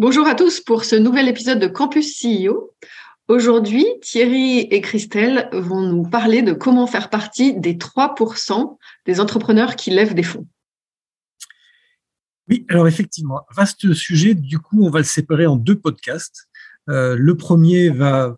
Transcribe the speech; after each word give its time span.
Bonjour 0.00 0.28
à 0.28 0.36
tous 0.36 0.60
pour 0.60 0.84
ce 0.84 0.94
nouvel 0.94 1.26
épisode 1.26 1.58
de 1.58 1.66
Campus 1.66 2.22
CEO. 2.22 2.72
Aujourd'hui, 3.26 3.84
Thierry 4.00 4.60
et 4.60 4.80
Christelle 4.80 5.48
vont 5.52 5.80
nous 5.80 6.04
parler 6.04 6.42
de 6.42 6.52
comment 6.52 6.86
faire 6.86 7.10
partie 7.10 7.58
des 7.58 7.74
3% 7.74 8.78
des 9.06 9.18
entrepreneurs 9.18 9.74
qui 9.74 9.90
lèvent 9.90 10.14
des 10.14 10.22
fonds. 10.22 10.46
Oui, 12.48 12.64
alors 12.68 12.86
effectivement, 12.86 13.44
vaste 13.52 13.92
sujet. 13.92 14.34
Du 14.34 14.60
coup, 14.60 14.84
on 14.84 14.90
va 14.90 15.00
le 15.00 15.04
séparer 15.04 15.48
en 15.48 15.56
deux 15.56 15.76
podcasts. 15.76 16.46
Euh, 16.88 17.16
le 17.18 17.36
premier 17.36 17.90
va 17.90 18.36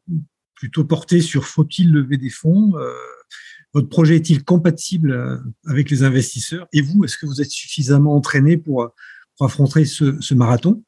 plutôt 0.54 0.86
porter 0.86 1.20
sur 1.20 1.44
faut-il 1.44 1.92
lever 1.92 2.16
des 2.16 2.30
fonds? 2.30 2.72
Euh, 2.78 2.90
Votre 3.74 3.90
projet 3.90 4.16
est-il 4.16 4.44
compatible 4.44 5.12
euh, 5.12 5.36
avec 5.66 5.90
les 5.90 6.04
investisseurs? 6.04 6.68
Et 6.72 6.80
vous, 6.80 7.04
est-ce 7.04 7.18
que 7.18 7.26
vous 7.26 7.42
êtes 7.42 7.50
suffisamment 7.50 8.16
entraîné 8.16 8.56
pour, 8.56 8.94
affronter 9.42 9.84
ce 9.84 10.34
marathon? 10.34 10.82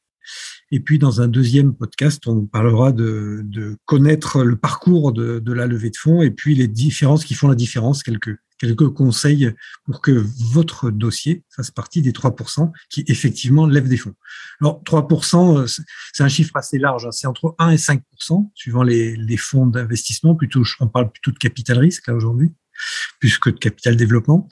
Et 0.74 0.80
puis, 0.80 0.98
dans 0.98 1.20
un 1.20 1.28
deuxième 1.28 1.74
podcast, 1.74 2.26
on 2.26 2.46
parlera 2.46 2.92
de, 2.92 3.42
de 3.44 3.76
connaître 3.84 4.42
le 4.42 4.56
parcours 4.56 5.12
de, 5.12 5.38
de, 5.38 5.52
la 5.52 5.66
levée 5.66 5.90
de 5.90 5.96
fonds 5.98 6.22
et 6.22 6.30
puis 6.30 6.54
les 6.54 6.66
différences 6.66 7.26
qui 7.26 7.34
font 7.34 7.46
la 7.46 7.54
différence, 7.54 8.02
quelques, 8.02 8.38
quelques 8.58 8.88
conseils 8.88 9.52
pour 9.84 10.00
que 10.00 10.24
votre 10.54 10.90
dossier 10.90 11.44
fasse 11.54 11.70
partie 11.70 12.00
des 12.00 12.12
3% 12.12 12.72
qui 12.88 13.04
effectivement 13.06 13.66
lèvent 13.66 13.88
des 13.88 13.98
fonds. 13.98 14.14
Alors, 14.62 14.82
3%, 14.84 15.58
euh, 15.58 15.66
c'est 16.14 16.22
un 16.22 16.28
chiffre 16.28 16.56
assez 16.56 16.78
large. 16.78 17.04
Hein. 17.04 17.12
C'est 17.12 17.26
entre 17.26 17.54
1 17.58 17.72
et 17.72 17.76
5%, 17.76 18.50
suivant 18.54 18.82
les, 18.82 19.14
les 19.16 19.36
fonds 19.36 19.66
d'investissement. 19.66 20.34
Plutôt, 20.34 20.62
on 20.80 20.88
parle 20.88 21.12
plutôt 21.12 21.32
de 21.32 21.38
capital 21.38 21.76
risque 21.76 22.06
là 22.06 22.14
aujourd'hui, 22.14 22.50
plus 23.20 23.36
que 23.36 23.50
de 23.50 23.58
capital 23.58 23.94
développement. 23.94 24.48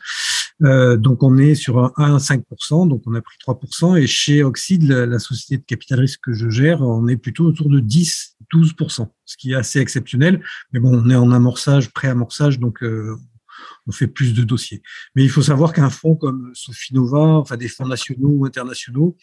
Euh, 0.62 0.96
donc 0.96 1.22
on 1.22 1.38
est 1.38 1.54
sur 1.54 1.78
un 1.78 1.92
1 1.96 2.16
à 2.16 2.18
5%, 2.18 2.88
donc 2.88 3.02
on 3.06 3.14
a 3.14 3.22
pris 3.22 3.36
3%. 3.46 3.96
Et 3.96 4.06
chez 4.06 4.42
Oxide, 4.42 4.88
la, 4.88 5.18
société 5.18 5.58
de 5.58 5.64
capital 5.64 6.00
risque 6.00 6.20
que 6.22 6.32
je 6.32 6.50
gère, 6.50 6.82
on 6.82 7.08
est 7.08 7.16
plutôt 7.16 7.44
autour 7.44 7.68
de 7.68 7.80
10-12%, 7.80 9.08
ce 9.24 9.36
qui 9.36 9.52
est 9.52 9.54
assez 9.54 9.80
exceptionnel. 9.80 10.42
Mais 10.72 10.80
bon, 10.80 10.94
on 10.94 11.10
est 11.10 11.16
en 11.16 11.30
amorçage, 11.32 11.90
pré-amorçage, 11.92 12.58
donc 12.58 12.82
euh, 12.82 13.16
on 13.86 13.92
fait 13.92 14.06
plus 14.06 14.34
de 14.34 14.42
dossiers. 14.42 14.82
Mais 15.14 15.24
il 15.24 15.30
faut 15.30 15.42
savoir 15.42 15.72
qu'un 15.72 15.90
fonds 15.90 16.16
comme 16.16 16.50
Sofinova, 16.54 17.18
enfin 17.18 17.56
des 17.56 17.68
fonds 17.68 17.86
nationaux 17.86 18.30
ou 18.30 18.46
internationaux, 18.46 19.16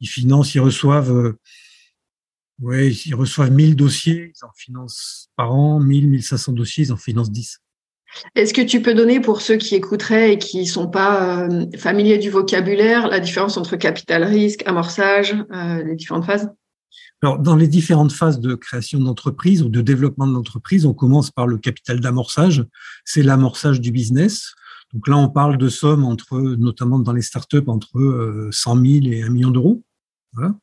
ils 0.00 0.08
financent, 0.08 0.54
ils 0.54 0.60
reçoivent... 0.60 1.12
Euh, 1.12 1.38
ils 2.60 3.14
reçoivent 3.14 3.52
1000 3.52 3.76
dossiers, 3.76 4.32
ils 4.34 4.44
en 4.44 4.50
financent 4.52 5.30
par 5.36 5.54
an, 5.54 5.78
1000, 5.78 6.08
1500 6.08 6.54
dossiers, 6.54 6.86
ils 6.86 6.92
en 6.92 6.96
financent 6.96 7.30
10. 7.30 7.60
Est-ce 8.34 8.54
que 8.54 8.62
tu 8.62 8.82
peux 8.82 8.94
donner 8.94 9.20
pour 9.20 9.40
ceux 9.40 9.56
qui 9.56 9.74
écouteraient 9.74 10.34
et 10.34 10.38
qui 10.38 10.60
ne 10.60 10.66
sont 10.66 10.88
pas 10.88 11.44
euh, 11.44 11.66
familiers 11.76 12.18
du 12.18 12.30
vocabulaire 12.30 13.08
la 13.08 13.20
différence 13.20 13.56
entre 13.56 13.76
capital 13.76 14.24
risque, 14.24 14.62
amorçage, 14.66 15.34
euh, 15.52 15.82
les 15.84 15.94
différentes 15.94 16.24
phases? 16.24 16.48
Alors, 17.22 17.38
dans 17.38 17.56
les 17.56 17.66
différentes 17.66 18.12
phases 18.12 18.38
de 18.38 18.54
création 18.54 19.00
d'entreprise 19.00 19.62
ou 19.62 19.68
de 19.68 19.80
développement 19.80 20.26
de 20.26 20.32
l'entreprise, 20.32 20.86
on 20.86 20.94
commence 20.94 21.30
par 21.30 21.46
le 21.46 21.58
capital 21.58 22.00
d'amorçage. 22.00 22.64
C'est 23.04 23.22
l'amorçage 23.22 23.80
du 23.80 23.90
business. 23.90 24.54
Donc 24.94 25.08
là, 25.08 25.16
on 25.16 25.28
parle 25.28 25.58
de 25.58 25.68
sommes 25.68 26.04
entre, 26.04 26.38
notamment 26.38 26.98
dans 26.98 27.12
les 27.12 27.22
startups, 27.22 27.66
entre 27.66 28.48
100 28.52 28.78
euh, 28.78 29.00
000 29.00 29.06
et 29.12 29.22
1 29.22 29.30
million 29.30 29.50
d'euros. 29.50 29.82
Voilà. 30.34 30.54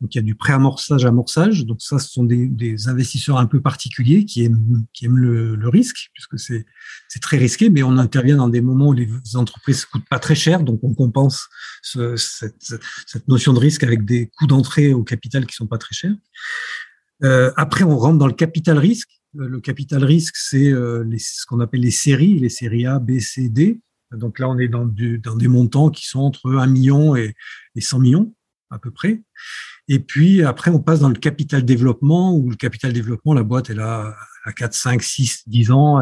Donc 0.00 0.14
il 0.14 0.18
y 0.18 0.20
a 0.20 0.22
du 0.22 0.34
pré-amorçage, 0.34 1.04
amorçage. 1.04 1.64
Donc 1.64 1.80
ça, 1.80 1.98
ce 1.98 2.08
sont 2.10 2.24
des, 2.24 2.88
investisseurs 2.88 3.38
un 3.38 3.46
peu 3.46 3.60
particuliers 3.60 4.24
qui 4.24 4.44
aiment, 4.44 4.86
le, 5.16 5.68
risque, 5.68 6.10
puisque 6.12 6.38
c'est 6.38 7.20
très 7.20 7.38
risqué, 7.38 7.70
mais 7.70 7.82
on 7.82 7.98
intervient 7.98 8.36
dans 8.36 8.48
des 8.48 8.60
moments 8.60 8.88
où 8.88 8.92
les 8.92 9.08
entreprises 9.34 9.84
coûtent 9.84 10.08
pas 10.08 10.18
très 10.18 10.34
cher, 10.34 10.62
donc 10.62 10.80
on 10.82 10.94
compense 10.94 11.48
ce, 11.82 12.16
cette, 12.16 13.28
notion 13.28 13.52
de 13.52 13.58
risque 13.58 13.82
avec 13.82 14.04
des 14.04 14.30
coûts 14.36 14.46
d'entrée 14.46 14.92
au 14.92 15.04
capital 15.04 15.46
qui 15.46 15.54
sont 15.54 15.66
pas 15.66 15.78
très 15.78 15.94
chers. 15.94 16.14
Euh, 17.24 17.50
après, 17.56 17.84
on 17.84 17.98
rentre 17.98 18.18
dans 18.18 18.26
le 18.26 18.32
capital 18.32 18.78
risque. 18.78 19.10
Euh, 19.38 19.48
le 19.48 19.60
capital 19.60 20.04
risque, 20.04 20.36
c'est 20.36 20.70
euh, 20.70 21.04
ce 21.18 21.44
qu'on 21.46 21.60
appelle 21.60 21.80
les 21.80 21.90
séries, 21.90 22.38
les 22.38 22.48
séries 22.48 22.86
A, 22.86 22.98
B, 22.98 23.18
C, 23.18 23.48
D. 23.48 23.80
Donc 24.12 24.38
là, 24.38 24.48
on 24.48 24.58
est 24.58 24.68
dans 24.68 24.86
des 24.86 25.48
montants 25.48 25.90
qui 25.90 26.06
sont 26.06 26.20
entre 26.20 26.54
1 26.54 26.66
million 26.68 27.14
et, 27.14 27.34
et 27.74 27.80
100 27.82 27.98
millions 27.98 28.34
à 28.70 28.78
peu 28.78 28.90
près. 28.90 29.22
Et 29.88 29.98
puis 29.98 30.42
après, 30.42 30.70
on 30.70 30.80
passe 30.80 31.00
dans 31.00 31.08
le 31.08 31.18
capital 31.18 31.64
développement, 31.64 32.34
où 32.36 32.50
le 32.50 32.56
capital 32.56 32.92
développement, 32.92 33.32
la 33.32 33.42
boîte, 33.42 33.70
elle 33.70 33.80
a, 33.80 34.14
à 34.44 34.52
4, 34.52 34.74
5, 34.74 35.02
6, 35.02 35.44
10 35.46 35.70
ans, 35.70 36.00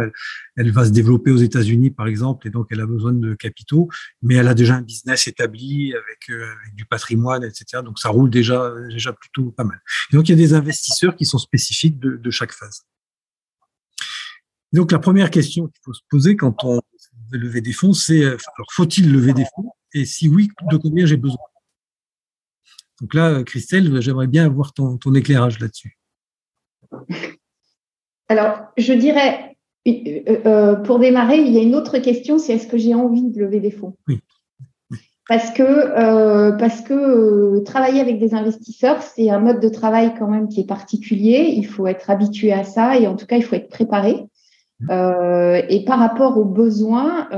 elle, 0.56 0.71
va 0.72 0.84
se 0.84 0.91
développer 0.91 1.31
aux 1.31 1.37
États-Unis, 1.37 1.91
par 1.91 2.06
exemple, 2.06 2.47
et 2.47 2.50
donc 2.50 2.66
elle 2.71 2.81
a 2.81 2.87
besoin 2.87 3.12
de 3.12 3.34
capitaux, 3.34 3.88
mais 4.22 4.34
elle 4.34 4.49
a 4.49 4.54
déjà 4.54 4.77
un 4.77 4.82
business 4.82 5.28
établi 5.28 5.94
avec, 5.94 6.31
euh, 6.31 6.47
du 6.75 6.84
patrimoine, 6.84 7.44
etc. 7.44 7.82
Donc 7.84 7.99
ça 7.99 8.09
roule 8.09 8.31
déjà, 8.31 8.72
déjà 8.88 9.12
plutôt 9.12 9.53
pas 9.53 9.65
mal. 9.65 9.81
Et 10.12 10.16
donc 10.16 10.28
il 10.28 10.33
y 10.33 10.34
a 10.34 10.38
des 10.38 10.54
investisseurs 10.54 11.16
qui 11.16 11.25
sont 11.25 11.38
spécifiques 11.38 11.98
de, 11.98 12.16
de 12.16 12.31
chaque 12.31 12.53
phase. 12.53 12.83
donc 14.72 14.93
la 14.93 14.98
première 14.98 15.31
question 15.31 15.69
qu'il 15.69 15.81
faut 15.84 15.94
se 15.94 16.03
poser 16.10 16.37
quand 16.37 16.65
on 16.65 16.81
veut 17.33 17.38
lever 17.38 17.60
des 17.60 17.72
fonds, 17.72 17.93
c'est 17.93 18.25
euh, 18.25 18.37
alors 18.56 18.72
faut-il 18.72 19.12
lever 19.12 19.33
des 19.33 19.47
fonds? 19.54 19.71
Et 19.93 20.04
si 20.04 20.28
oui, 20.28 20.50
de 20.71 20.77
combien 20.77 21.06
j'ai 21.06 21.16
besoin? 21.16 21.38
Donc 23.01 23.15
là, 23.15 23.43
Christelle, 23.43 24.01
j'aimerais 24.01 24.27
bien 24.27 24.47
avoir 24.47 24.73
ton, 24.73 24.99
éclairage 25.15 25.59
là-dessus. 25.61 25.99
Alors, 28.29 28.59
je 28.77 28.93
dirais, 28.93 29.57
euh, 29.87 29.93
euh, 30.47 30.75
pour 30.77 30.99
démarrer, 30.99 31.39
il 31.39 31.53
y 31.53 31.59
a 31.59 31.62
une 31.62 31.75
autre 31.75 31.99
question, 31.99 32.39
c'est 32.39 32.55
est-ce 32.55 32.67
que 32.67 32.79
j'ai 32.79 32.95
envie 32.95 33.23
de 33.23 33.39
lever 33.39 33.61
des 33.61 33.71
fonds? 33.71 33.95
Oui. 34.09 34.21
Parce 35.29 35.51
que, 35.51 35.62
euh, 35.62 36.53
parce 36.53 36.83
que 36.83 37.59
travailler 37.65 38.01
avec 38.01 38.19
des 38.19 38.33
investisseurs, 38.33 39.03
c'est 39.03 39.28
un 39.28 39.41
mode 39.41 39.61
de 39.61 39.69
travail 39.69 40.15
quand 40.17 40.28
même 40.28 40.49
qui 40.49 40.61
est 40.61 40.67
particulier. 40.67 41.53
Il 41.57 41.67
faut 41.67 41.87
être 41.89 42.11
habitué 42.11 42.53
à 42.53 42.63
ça 42.63 42.97
et 42.97 43.09
en 43.09 43.17
tout 43.17 43.27
cas, 43.27 43.37
il 43.37 43.43
faut 43.43 43.57
être 43.57 43.69
préparé. 43.69 44.25
Mmh. 44.78 44.91
et 45.71 45.84
par 45.87 45.99
rapport 45.99 46.37
aux 46.37 46.45
besoins, 46.45 47.31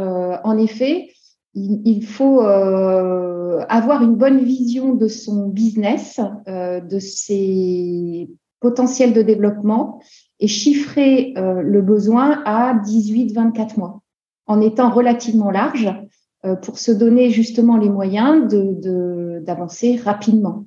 en 0.42 0.58
effet, 0.58 1.08
il, 1.84 2.04
faut 2.04 2.42
euh, 2.42 3.64
avoir 3.68 4.02
une 4.02 4.14
bonne 4.14 4.38
vision 4.38 4.94
de 4.94 5.08
son 5.08 5.48
business, 5.48 6.20
euh, 6.48 6.80
de 6.80 6.98
ses 6.98 8.30
potentiels 8.60 9.12
de 9.12 9.22
développement 9.22 10.00
et 10.40 10.48
chiffrer 10.48 11.34
euh, 11.36 11.62
le 11.62 11.82
besoin 11.82 12.42
à 12.44 12.74
18-24 12.74 13.78
mois 13.78 14.02
en 14.46 14.60
étant 14.60 14.90
relativement 14.90 15.50
large 15.50 15.88
pour 16.62 16.78
se 16.78 16.92
donner 16.92 17.30
justement 17.30 17.76
les 17.76 17.90
moyens 17.90 18.46
d'avancer 18.48 19.96
de, 19.96 20.02
rapidement. 20.02 20.66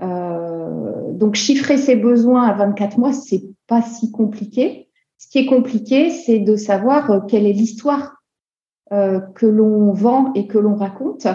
donc 0.00 1.34
chiffrer 1.34 1.76
ses 1.76 1.94
besoins 1.94 2.44
à 2.44 2.54
24 2.54 2.98
mois, 2.98 3.12
c'est 3.12 3.44
pas 3.68 3.82
si 3.82 4.10
compliqué. 4.10 4.88
Ce 5.18 5.28
qui 5.28 5.38
est 5.38 5.46
compliqué, 5.46 6.10
c'est 6.10 6.40
de 6.40 6.56
savoir 6.56 7.26
quelle 7.28 7.46
est 7.46 7.52
l'histoire 7.52 8.21
que 9.34 9.46
l'on 9.46 9.92
vend 9.92 10.32
et 10.34 10.46
que 10.46 10.58
l'on 10.58 10.74
raconte 10.74 11.26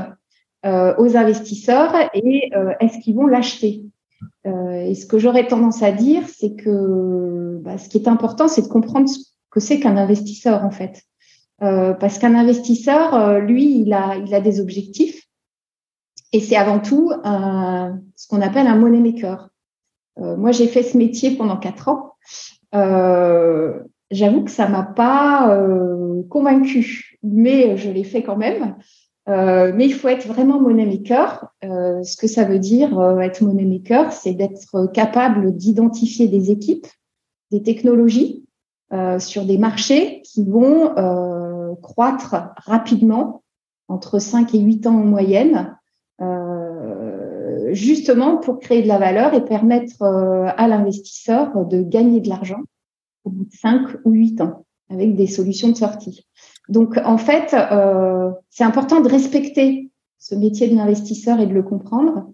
euh, 0.66 0.96
aux 0.98 1.16
investisseurs 1.16 1.94
et 2.14 2.50
euh, 2.56 2.74
est-ce 2.80 3.00
qu'ils 3.00 3.16
vont 3.16 3.28
l'acheter? 3.28 3.84
Et 4.46 4.96
ce 4.96 5.06
que 5.06 5.20
j'aurais 5.20 5.46
tendance 5.46 5.84
à 5.84 5.92
dire, 5.92 6.24
c'est 6.28 6.56
que 6.56 7.60
bah, 7.62 7.78
ce 7.78 7.90
qui 7.90 7.98
est 7.98 8.08
important, 8.08 8.48
c'est 8.48 8.62
de 8.62 8.68
comprendre 8.68 9.08
ce 9.10 9.20
que 9.52 9.60
c'est 9.60 9.80
qu'un 9.80 9.98
investisseur 9.98 10.64
en 10.64 10.72
fait. 10.72 11.04
parce 11.60 12.18
qu'un 12.18 12.34
investisseur, 12.34 13.42
lui, 13.42 13.82
il 13.82 13.94
a, 13.94 14.16
il 14.16 14.34
a 14.34 14.40
des 14.40 14.62
objectifs 14.62 15.28
et 16.32 16.40
c'est 16.40 16.56
avant 16.56 16.80
tout 16.80 17.12
ce 17.12 18.28
qu'on 18.30 18.42
appelle 18.42 18.68
un 18.68 18.78
money 18.78 19.00
maker. 19.00 19.50
moi, 20.18 20.52
j'ai 20.52 20.68
fait 20.68 20.84
ce 20.84 20.98
métier 20.98 21.32
pendant 21.32 21.58
quatre 21.58 21.90
ans. 21.90 22.14
J'avoue 24.10 24.44
que 24.44 24.52
ça 24.52 24.70
m'a 24.70 24.84
pas 24.84 25.54
euh, 25.54 26.24
convaincue, 26.30 27.17
mais 27.32 27.78
je 27.78 27.90
l'ai 27.90 28.04
fait 28.04 28.24
quand 28.24 28.38
même. 28.38 28.76
Euh, 29.28 29.74
mais 29.76 29.86
il 29.86 29.94
faut 29.94 30.08
être 30.08 30.26
vraiment 30.26 30.60
money 30.62 30.86
maker. 30.86 31.52
Euh, 31.64 32.02
ce 32.04 32.16
que 32.16 32.28
ça 32.28 32.46
veut 32.46 32.60
dire 32.60 32.98
euh, 32.98 33.20
être 33.20 33.42
money 33.42 33.66
maker, 33.66 34.14
c'est 34.14 34.34
d'être 34.34 34.88
capable 34.94 35.56
d'identifier 35.56 36.28
des 36.28 36.50
équipes, 36.50 36.88
des 37.52 37.62
technologies 37.62 38.46
euh, 38.94 39.20
sur 39.20 39.44
des 39.44 39.58
marchés 39.58 40.22
qui 40.24 40.46
vont 40.46 40.98
euh, 40.98 41.76
croître 41.82 42.36
rapidement, 42.56 43.44
entre 43.90 44.20
5 44.20 44.54
et 44.56 44.60
8 44.60 44.88
ans 44.88 44.96
en 44.96 45.06
moyenne, 45.06 45.74
justement 47.72 48.38
pour 48.38 48.60
créer 48.60 48.82
de 48.82 48.88
la 48.88 48.98
valeur 48.98 49.34
et 49.34 49.44
permettre 49.44 50.04
à 50.04 50.68
l'investisseur 50.68 51.66
de 51.66 51.82
gagner 51.82 52.22
de 52.22 52.30
l'argent 52.30 52.62
au 53.24 53.30
bout 53.30 53.46
de 53.46 53.54
5 53.54 53.88
ou 54.06 54.12
8 54.12 54.42
ans 54.42 54.66
avec 54.90 55.16
des 55.16 55.28
solutions 55.28 55.70
de 55.70 55.76
sortie. 55.76 56.27
Donc, 56.70 56.98
en 57.04 57.18
fait, 57.18 57.54
euh, 57.54 58.32
c'est 58.50 58.64
important 58.64 59.02
de 59.02 59.10
respecter 59.10 59.90
ce 60.20 60.36
métier 60.36 60.68
de 60.70 60.76
l'investisseur 60.76 61.40
et 61.40 61.48
de 61.48 61.54
le 61.54 61.64
comprendre 61.64 62.32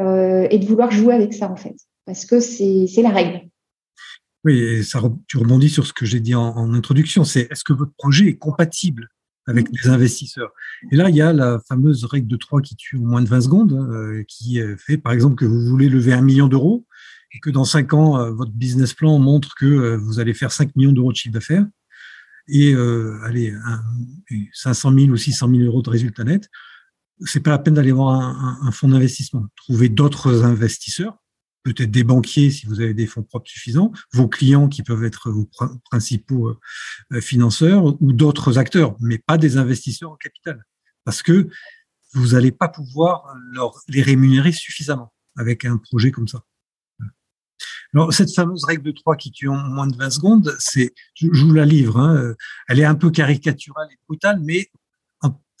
euh, 0.00 0.46
et 0.50 0.58
de 0.58 0.66
vouloir 0.66 0.90
jouer 0.90 1.14
avec 1.14 1.32
ça, 1.32 1.50
en 1.50 1.56
fait, 1.56 1.76
parce 2.04 2.24
que 2.24 2.40
c'est 2.40 3.02
la 3.02 3.10
règle. 3.10 3.48
Oui, 4.44 4.58
et 4.58 4.82
ça, 4.82 5.00
tu 5.26 5.36
rebondis 5.36 5.68
sur 5.68 5.86
ce 5.86 5.92
que 5.92 6.06
j'ai 6.06 6.20
dit 6.20 6.34
en, 6.34 6.72
introduction, 6.72 7.24
c'est 7.24 7.48
est-ce 7.50 7.64
que 7.64 7.72
votre 7.72 7.92
projet 7.98 8.26
est 8.28 8.36
compatible 8.36 9.08
avec 9.46 9.66
les 9.70 9.90
investisseurs? 9.90 10.50
Et 10.90 10.96
là, 10.96 11.08
il 11.08 11.16
y 11.16 11.22
a 11.22 11.32
la 11.32 11.58
fameuse 11.68 12.04
règle 12.04 12.28
de 12.28 12.36
3 12.36 12.60
qui 12.62 12.76
tue 12.76 12.96
en 12.96 13.00
moins 13.00 13.22
de 13.22 13.28
20 13.28 13.40
secondes, 13.42 13.72
euh, 13.72 14.22
qui 14.28 14.60
fait, 14.78 14.98
par 14.98 15.12
exemple, 15.12 15.36
que 15.36 15.44
vous 15.44 15.60
voulez 15.60 15.88
lever 15.88 16.12
un 16.12 16.22
million 16.22 16.48
d'euros 16.48 16.84
et 17.34 17.40
que 17.40 17.50
dans 17.50 17.64
5 17.64 17.92
ans, 17.94 18.32
votre 18.32 18.52
business 18.52 18.94
plan 18.94 19.18
montre 19.18 19.54
que 19.54 19.96
vous 19.96 20.18
allez 20.18 20.32
faire 20.32 20.50
5 20.50 20.74
millions 20.76 20.92
d'euros 20.92 21.12
de 21.12 21.16
chiffre 21.16 21.34
d'affaires 21.34 21.66
et 22.48 22.72
euh, 22.74 23.20
allez, 23.24 23.54
500 24.52 24.92
000 24.92 25.06
ou 25.10 25.16
600 25.16 25.48
000 25.48 25.60
euros 25.62 25.82
de 25.82 25.90
résultat 25.90 26.24
net, 26.24 26.48
c'est 27.24 27.40
pas 27.40 27.50
la 27.50 27.58
peine 27.58 27.74
d'aller 27.74 27.92
voir 27.92 28.20
un, 28.20 28.70
fonds 28.72 28.88
d'investissement. 28.88 29.46
Trouver 29.56 29.88
d'autres 29.88 30.44
investisseurs, 30.44 31.16
peut-être 31.64 31.90
des 31.90 32.04
banquiers 32.04 32.50
si 32.50 32.66
vous 32.66 32.80
avez 32.80 32.94
des 32.94 33.06
fonds 33.06 33.22
propres 33.22 33.50
suffisants, 33.50 33.92
vos 34.12 34.28
clients 34.28 34.68
qui 34.68 34.82
peuvent 34.82 35.04
être 35.04 35.30
vos 35.30 35.48
principaux 35.90 36.56
euh, 37.12 37.20
financeurs 37.20 38.00
ou 38.00 38.12
d'autres 38.12 38.58
acteurs, 38.58 38.96
mais 39.00 39.18
pas 39.18 39.36
des 39.36 39.56
investisseurs 39.56 40.12
en 40.12 40.16
capital, 40.16 40.64
parce 41.04 41.22
que 41.22 41.48
vous 42.14 42.28
n'allez 42.28 42.52
pas 42.52 42.68
pouvoir 42.68 43.34
les 43.88 44.02
rémunérer 44.02 44.52
suffisamment 44.52 45.12
avec 45.36 45.64
un 45.64 45.76
projet 45.76 46.10
comme 46.10 46.28
ça. 46.28 46.42
Alors, 47.94 48.12
cette 48.12 48.34
fameuse 48.34 48.64
règle 48.64 48.82
de 48.82 48.90
3 48.92 49.16
qui 49.16 49.30
tue 49.30 49.48
en 49.48 49.56
moins 49.56 49.86
de 49.86 49.96
20 49.96 50.10
secondes, 50.10 50.56
c'est, 50.58 50.92
je, 51.14 51.28
vous 51.28 51.54
la 51.54 51.64
livre, 51.64 51.98
hein, 51.98 52.34
elle 52.68 52.80
est 52.80 52.84
un 52.84 52.94
peu 52.94 53.10
caricaturale 53.10 53.88
et 53.90 53.96
brutale, 54.06 54.40
mais 54.42 54.70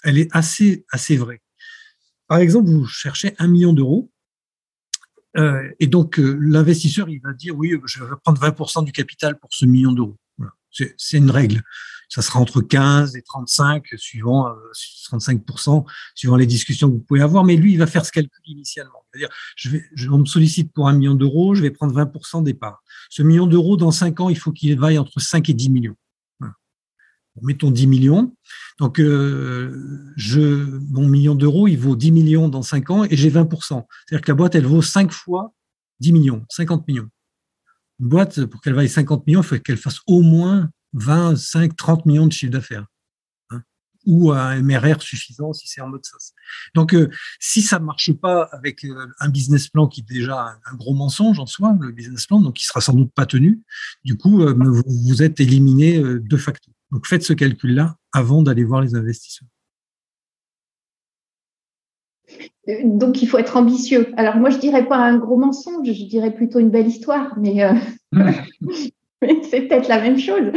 elle 0.04 0.18
est 0.18 0.28
assez, 0.32 0.84
assez 0.90 1.16
vraie. 1.16 1.40
Par 2.26 2.38
exemple, 2.38 2.68
vous 2.68 2.84
cherchez 2.86 3.34
un 3.38 3.48
million 3.48 3.72
d'euros, 3.72 4.10
euh, 5.36 5.70
et 5.78 5.86
donc 5.86 6.18
euh, 6.18 6.38
l'investisseur, 6.40 7.08
il 7.08 7.20
va 7.20 7.32
dire, 7.32 7.56
oui, 7.56 7.74
je 7.86 8.02
vais 8.02 8.10
prendre 8.24 8.40
20% 8.40 8.84
du 8.84 8.92
capital 8.92 9.38
pour 9.38 9.52
ce 9.52 9.66
million 9.66 9.92
d'euros. 9.92 10.16
C'est 10.70 11.16
une 11.16 11.30
règle 11.30 11.62
ça 12.08 12.22
sera 12.22 12.40
entre 12.40 12.60
15 12.62 13.16
et 13.16 13.22
35, 13.22 13.84
suivant 13.96 14.48
35%, 15.10 15.78
euh, 15.78 15.90
suivant 16.14 16.36
les 16.36 16.46
discussions 16.46 16.88
que 16.88 16.94
vous 16.94 17.00
pouvez 17.00 17.20
avoir. 17.20 17.44
Mais 17.44 17.56
lui, 17.56 17.72
il 17.72 17.78
va 17.78 17.86
faire 17.86 18.04
ce 18.04 18.12
calcul 18.12 18.40
initialement. 18.46 19.04
C'est-à-dire, 19.12 19.28
je 19.56 19.70
vais, 19.70 19.84
on 20.10 20.18
me 20.18 20.24
sollicite 20.24 20.72
pour 20.72 20.88
un 20.88 20.94
million 20.94 21.14
d'euros, 21.14 21.54
je 21.54 21.62
vais 21.62 21.70
prendre 21.70 21.94
20% 21.94 22.42
des 22.42 22.54
parts. 22.54 22.82
Ce 23.10 23.22
million 23.22 23.46
d'euros, 23.46 23.76
dans 23.76 23.90
5 23.90 24.20
ans, 24.20 24.28
il 24.30 24.38
faut 24.38 24.52
qu'il 24.52 24.78
vaille 24.78 24.98
entre 24.98 25.20
5 25.20 25.48
et 25.50 25.54
10 25.54 25.70
millions. 25.70 25.96
mettons 27.42 27.70
10 27.70 27.86
millions. 27.86 28.34
Donc, 28.78 28.98
euh, 28.98 30.12
je, 30.16 30.40
mon 30.90 31.06
million 31.06 31.34
d'euros, 31.34 31.68
il 31.68 31.76
vaut 31.76 31.94
10 31.94 32.10
millions 32.10 32.48
dans 32.48 32.62
5 32.62 32.90
ans 32.90 33.04
et 33.04 33.16
j'ai 33.16 33.30
20%. 33.30 33.84
C'est-à-dire 34.06 34.24
que 34.24 34.30
la 34.30 34.34
boîte, 34.34 34.54
elle 34.54 34.66
vaut 34.66 34.82
5 34.82 35.12
fois 35.12 35.52
10 36.00 36.12
millions, 36.12 36.44
50 36.48 36.88
millions. 36.88 37.08
Une 38.00 38.08
boîte, 38.08 38.46
pour 38.46 38.60
qu'elle 38.62 38.74
vaille 38.74 38.88
50 38.88 39.26
millions, 39.26 39.40
il 39.42 39.46
faut 39.46 39.58
qu'elle 39.58 39.76
fasse 39.76 40.00
au 40.06 40.22
moins 40.22 40.70
25, 40.94 41.76
30 41.76 42.06
millions 42.06 42.26
de 42.26 42.32
chiffre 42.32 42.52
d'affaires. 42.52 42.86
Hein, 43.50 43.62
ou 44.06 44.32
un 44.32 44.60
MRR 44.62 45.02
suffisant 45.02 45.52
si 45.52 45.68
c'est 45.68 45.80
en 45.80 45.88
mode 45.88 46.04
SaaS. 46.04 46.32
Donc, 46.74 46.94
euh, 46.94 47.10
si 47.40 47.62
ça 47.62 47.78
marche 47.78 48.12
pas 48.12 48.48
avec 48.52 48.84
euh, 48.84 49.06
un 49.20 49.28
business 49.28 49.68
plan 49.68 49.86
qui 49.86 50.00
est 50.00 50.08
déjà 50.08 50.58
un, 50.64 50.76
gros 50.76 50.94
mensonge 50.94 51.38
en 51.38 51.46
soi, 51.46 51.76
le 51.80 51.92
business 51.92 52.26
plan, 52.26 52.40
donc 52.40 52.56
qui 52.56 52.64
sera 52.64 52.80
sans 52.80 52.94
doute 52.94 53.12
pas 53.12 53.26
tenu, 53.26 53.60
du 54.04 54.16
coup, 54.16 54.42
euh, 54.42 54.54
vous, 54.58 54.82
vous, 54.86 55.22
êtes 55.22 55.40
éliminé 55.40 56.00
de 56.02 56.36
facto. 56.36 56.70
Donc, 56.90 57.06
faites 57.06 57.22
ce 57.22 57.32
calcul-là 57.32 57.96
avant 58.12 58.42
d'aller 58.42 58.64
voir 58.64 58.80
les 58.80 58.94
investisseurs. 58.94 59.48
Donc, 62.84 63.22
il 63.22 63.26
faut 63.28 63.38
être 63.38 63.56
ambitieux. 63.56 64.12
Alors, 64.18 64.36
moi, 64.36 64.50
je 64.50 64.58
dirais 64.58 64.86
pas 64.86 64.98
un 64.98 65.16
gros 65.16 65.38
mensonge, 65.38 65.86
je 65.86 66.04
dirais 66.04 66.34
plutôt 66.34 66.58
une 66.58 66.70
belle 66.70 66.86
histoire, 66.86 67.38
mais 67.38 67.62
c'est 69.50 69.62
peut-être 69.62 69.88
la 69.88 70.00
même 70.00 70.18
chose. 70.18 70.52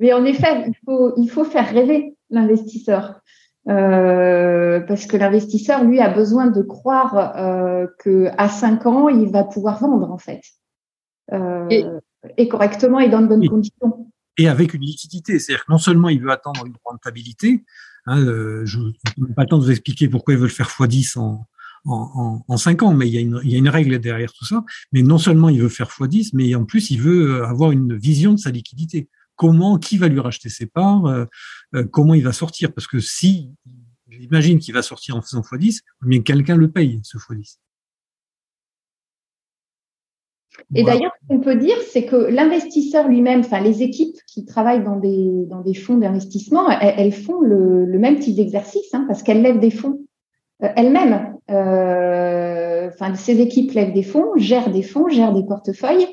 Mais 0.00 0.12
en 0.12 0.24
effet, 0.24 0.64
il 0.66 0.74
faut, 0.84 1.14
il 1.16 1.28
faut 1.28 1.44
faire 1.44 1.68
rêver 1.68 2.14
l'investisseur. 2.30 3.20
Euh, 3.68 4.80
parce 4.80 5.06
que 5.06 5.16
l'investisseur, 5.16 5.82
lui, 5.84 6.00
a 6.00 6.08
besoin 6.08 6.46
de 6.46 6.62
croire 6.62 7.36
euh, 7.36 7.86
qu'à 8.02 8.48
5 8.48 8.86
ans, 8.86 9.08
il 9.08 9.30
va 9.30 9.44
pouvoir 9.44 9.80
vendre, 9.80 10.10
en 10.10 10.18
fait. 10.18 10.42
Euh, 11.32 11.68
et, 12.36 12.48
correctement 12.48 13.00
et 13.00 13.08
dans 13.08 13.20
de 13.20 13.26
bonnes 13.26 13.48
conditions. 13.48 14.06
Et 14.38 14.48
avec 14.48 14.74
une 14.74 14.82
liquidité. 14.82 15.38
C'est-à-dire 15.38 15.64
que 15.64 15.72
non 15.72 15.78
seulement 15.78 16.08
il 16.08 16.20
veut 16.20 16.30
attendre 16.30 16.64
une 16.66 16.76
rentabilité, 16.84 17.64
hein, 18.06 18.20
euh, 18.20 18.62
je 18.64 18.78
n'ai 18.78 19.34
pas 19.34 19.42
le 19.42 19.48
temps 19.48 19.58
de 19.58 19.64
vous 19.64 19.70
expliquer 19.70 20.08
pourquoi 20.08 20.34
il 20.34 20.38
veut 20.38 20.46
le 20.46 20.52
faire 20.52 20.68
x10 20.68 21.18
en, 21.18 21.46
en, 21.86 22.44
en, 22.46 22.56
5 22.56 22.82
ans, 22.82 22.94
mais 22.94 23.08
il 23.08 23.14
y, 23.14 23.18
a 23.18 23.20
une, 23.20 23.40
il 23.44 23.50
y, 23.50 23.54
a 23.54 23.58
une, 23.58 23.68
règle 23.68 23.98
derrière 23.98 24.32
tout 24.32 24.44
ça. 24.44 24.64
Mais 24.92 25.02
non 25.02 25.18
seulement 25.18 25.48
il 25.48 25.60
veut 25.60 25.68
faire 25.68 25.88
x10, 25.88 26.30
mais 26.34 26.54
en 26.54 26.64
plus 26.64 26.90
il 26.90 27.00
veut 27.00 27.40
euh, 27.40 27.46
avoir 27.46 27.70
une 27.70 27.96
vision 27.96 28.32
de 28.32 28.38
sa 28.38 28.50
liquidité. 28.50 29.08
Comment, 29.36 29.78
qui 29.78 29.98
va 29.98 30.08
lui 30.08 30.20
racheter 30.20 30.48
ses 30.48 30.66
parts, 30.66 31.06
euh, 31.06 31.26
euh, 31.74 31.84
comment 31.84 32.14
il 32.14 32.22
va 32.22 32.32
sortir? 32.32 32.72
Parce 32.72 32.86
que 32.86 33.00
si, 33.00 33.50
j'imagine 34.08 34.58
qu'il 34.58 34.74
va 34.74 34.82
sortir 34.82 35.16
en 35.16 35.22
faisant 35.22 35.42
x10, 35.42 35.80
bien 36.02 36.22
quelqu'un 36.22 36.56
le 36.56 36.70
paye, 36.70 37.00
ce 37.02 37.18
x10. 37.18 37.58
Et 40.74 40.84
d'ailleurs, 40.84 41.12
ce 41.20 41.28
qu'on 41.28 41.40
peut 41.40 41.56
dire, 41.56 41.76
c'est 41.92 42.06
que 42.06 42.16
l'investisseur 42.16 43.08
lui-même, 43.08 43.40
enfin 43.40 43.60
les 43.60 43.82
équipes 43.82 44.16
qui 44.26 44.46
travaillent 44.46 44.82
dans 44.82 44.96
des, 44.96 45.44
dans 45.50 45.60
des 45.60 45.74
fonds 45.74 45.98
d'investissement, 45.98 46.70
elles, 46.70 47.12
font 47.12 47.42
le, 47.42 47.84
le, 47.84 47.98
même 47.98 48.18
type 48.18 48.36
d'exercice, 48.36 48.94
hein, 48.94 49.04
parce 49.06 49.22
qu'elles 49.22 49.42
lèvent 49.42 49.60
des 49.60 49.70
fonds 49.70 50.00
elles-mêmes. 50.60 51.35
Euh, 51.50 52.88
enfin, 52.92 53.14
ces 53.14 53.40
équipes 53.40 53.72
lèvent 53.72 53.92
des 53.92 54.02
fonds, 54.02 54.32
gèrent 54.36 54.70
des 54.70 54.82
fonds, 54.82 55.08
gèrent 55.08 55.32
des 55.32 55.44
portefeuilles, 55.44 56.08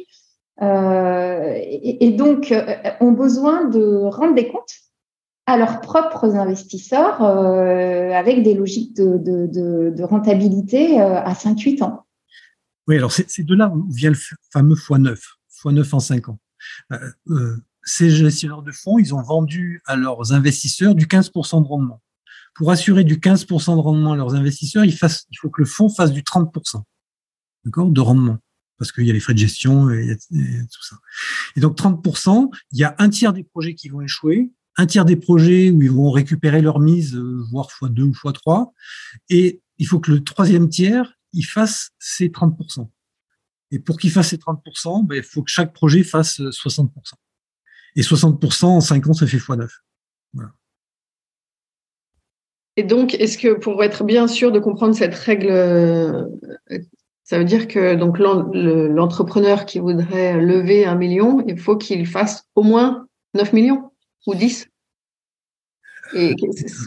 euh, 0.61 1.53
et, 1.57 2.11
donc 2.11 2.51
euh, 2.51 2.75
ont 2.99 3.11
besoin 3.11 3.67
de 3.67 4.03
rendre 4.03 4.35
des 4.35 4.47
comptes 4.47 4.75
à 5.45 5.57
leurs 5.57 5.81
propres 5.81 6.35
investisseurs 6.35 7.21
avec 7.21 8.43
des 8.43 8.53
logiques 8.53 8.95
de, 8.95 10.03
rentabilité 10.03 11.01
à 11.01 11.33
5-8 11.33 11.83
ans. 11.83 12.05
Oui, 12.87 12.95
alors 12.95 13.11
c'est 13.11 13.43
de 13.43 13.55
là 13.55 13.69
où 13.69 13.85
vient 13.91 14.11
le 14.11 14.17
fameux 14.51 14.75
x9, 14.75 15.19
x9 15.65 15.95
en 15.95 15.99
5 15.99 16.29
ans. 16.29 16.39
ces 17.83 18.09
gestionnaires 18.09 18.61
de 18.61 18.71
fonds, 18.71 18.99
ils 18.99 19.13
ont 19.13 19.21
vendu 19.21 19.81
à 19.85 19.97
leurs 19.97 20.31
investisseurs 20.31 20.95
du 20.95 21.07
15% 21.07 21.61
de 21.63 21.67
rendement 21.67 22.01
pour 22.55 22.71
assurer 22.71 23.03
du 23.03 23.17
15% 23.17 23.75
de 23.75 23.81
rendement 23.81 24.13
à 24.13 24.15
leurs 24.15 24.35
investisseurs, 24.35 24.85
il, 24.85 24.93
faut 24.93 25.49
que 25.49 25.61
le 25.61 25.65
fonds 25.65 25.89
fasse 25.89 26.11
du 26.11 26.21
30% 26.21 26.83
d'accord, 27.65 27.89
de 27.89 28.01
rendement, 28.01 28.37
parce 28.77 28.91
qu'il 28.91 29.05
y 29.05 29.09
a 29.09 29.13
les 29.13 29.19
frais 29.19 29.33
de 29.33 29.39
gestion 29.39 29.89
et, 29.89 30.15
tout 30.15 30.83
ça. 30.83 30.97
Et 31.55 31.59
donc 31.59 31.77
30%, 31.77 32.49
il 32.71 32.79
y 32.79 32.83
a 32.83 32.95
un 32.99 33.09
tiers 33.09 33.33
des 33.33 33.43
projets 33.43 33.75
qui 33.75 33.89
vont 33.89 34.01
échouer, 34.01 34.51
un 34.77 34.85
tiers 34.85 35.05
des 35.05 35.15
projets 35.15 35.69
où 35.69 35.81
ils 35.81 35.91
vont 35.91 36.11
récupérer 36.11 36.61
leur 36.61 36.79
mise, 36.79 37.15
euh, 37.15 37.43
voire 37.51 37.67
x2 37.67 38.01
ou 38.01 38.11
x3, 38.11 38.71
et 39.29 39.61
il 39.77 39.87
faut 39.87 39.99
que 39.99 40.11
le 40.11 40.23
troisième 40.23 40.69
tiers, 40.69 41.13
il 41.31 41.43
fasse 41.43 41.91
ses 41.99 42.29
30%. 42.29 42.89
Et 43.71 43.79
pour 43.79 43.97
qu'il 43.97 44.11
fasse 44.11 44.29
ses 44.29 44.37
30%, 44.37 45.05
ben, 45.05 45.15
il 45.15 45.23
faut 45.23 45.43
que 45.43 45.51
chaque 45.51 45.73
projet 45.73 46.03
fasse 46.03 46.39
60%. 46.39 46.89
Et 47.95 48.01
60% 48.01 48.65
en 48.65 48.81
5 48.81 49.07
ans, 49.07 49.13
ça 49.13 49.27
fait 49.27 49.37
x9. 49.37 49.67
Et 52.75 52.83
donc, 52.83 53.13
est-ce 53.15 53.37
que 53.37 53.53
pour 53.53 53.83
être 53.83 54.03
bien 54.03 54.27
sûr 54.27 54.51
de 54.51 54.59
comprendre 54.59 54.95
cette 54.95 55.13
règle, 55.13 55.49
euh, 55.49 56.25
ça 57.23 57.37
veut 57.37 57.45
dire 57.45 57.67
que 57.67 57.95
donc 57.95 58.17
l'entrepreneur 58.19 59.65
qui 59.65 59.79
voudrait 59.79 60.41
lever 60.41 60.85
un 60.85 60.95
million, 60.95 61.43
il 61.47 61.59
faut 61.59 61.77
qu'il 61.77 62.05
fasse 62.07 62.45
au 62.55 62.63
moins 62.63 63.07
9 63.35 63.53
millions 63.53 63.91
ou 64.25 64.35
10 64.35 64.67
et 66.15 66.35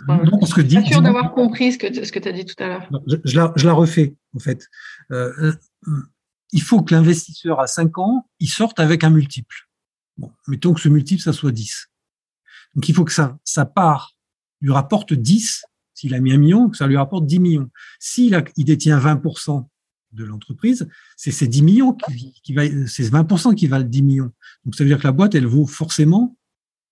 non, 0.07 0.39
parce 0.39 0.55
que 0.55 0.63
sûr 0.85 1.03
d'avoir 1.03 1.33
compris 1.33 1.73
ce 1.73 1.79
que, 1.79 2.05
ce 2.05 2.13
que 2.13 2.19
tu 2.19 2.29
as 2.29 2.33
dit 2.33 2.45
tout 2.45 2.63
à 2.63 2.69
l'heure. 2.69 2.89
Je, 3.25 3.37
la, 3.37 3.53
je, 3.57 3.67
la, 3.67 3.73
refais, 3.73 4.15
en 4.37 4.39
fait. 4.39 4.69
Euh, 5.11 5.33
euh, 5.89 6.03
il 6.53 6.63
faut 6.63 6.83
que 6.83 6.95
l'investisseur 6.95 7.59
à 7.59 7.67
5 7.67 7.99
ans, 7.99 8.29
il 8.39 8.49
sorte 8.49 8.79
avec 8.79 9.03
un 9.03 9.11
multiple. 9.11 9.69
Bon, 10.17 10.31
mettons 10.47 10.75
que 10.75 10.81
ce 10.81 10.89
multiple, 10.89 11.23
ça 11.23 11.33
soit 11.33 11.51
10. 11.51 11.89
Donc, 12.75 12.89
il 12.89 12.95
faut 12.95 13.05
que 13.05 13.13
ça, 13.13 13.37
ça 13.43 13.65
part 13.65 14.17
lui 14.61 14.73
rapporte 14.73 15.13
10 15.13 15.65
s'il 15.97 16.15
a 16.15 16.21
mis 16.21 16.33
un 16.33 16.37
million, 16.39 16.73
ça 16.73 16.87
lui 16.87 16.97
rapporte 16.97 17.27
10 17.27 17.41
millions. 17.41 17.71
S'il 17.99 18.41
il 18.57 18.65
détient 18.65 18.99
20% 18.99 19.67
de 20.13 20.25
l'entreprise, 20.25 20.89
c'est 21.17 21.31
ces 21.31 21.49
10 21.49 21.63
millions 21.63 21.93
qui, 21.93 22.41
qui 22.45 22.55
va, 22.55 22.63
c'est 22.87 23.11
20% 23.11 23.55
qui 23.55 23.67
valent 23.67 23.89
10 23.89 24.03
millions. 24.03 24.33
Donc 24.65 24.75
ça 24.75 24.85
veut 24.85 24.91
dire 24.91 24.99
que 24.99 25.07
la 25.07 25.13
boîte, 25.13 25.35
elle 25.35 25.47
vaut 25.47 25.67
forcément 25.67 26.37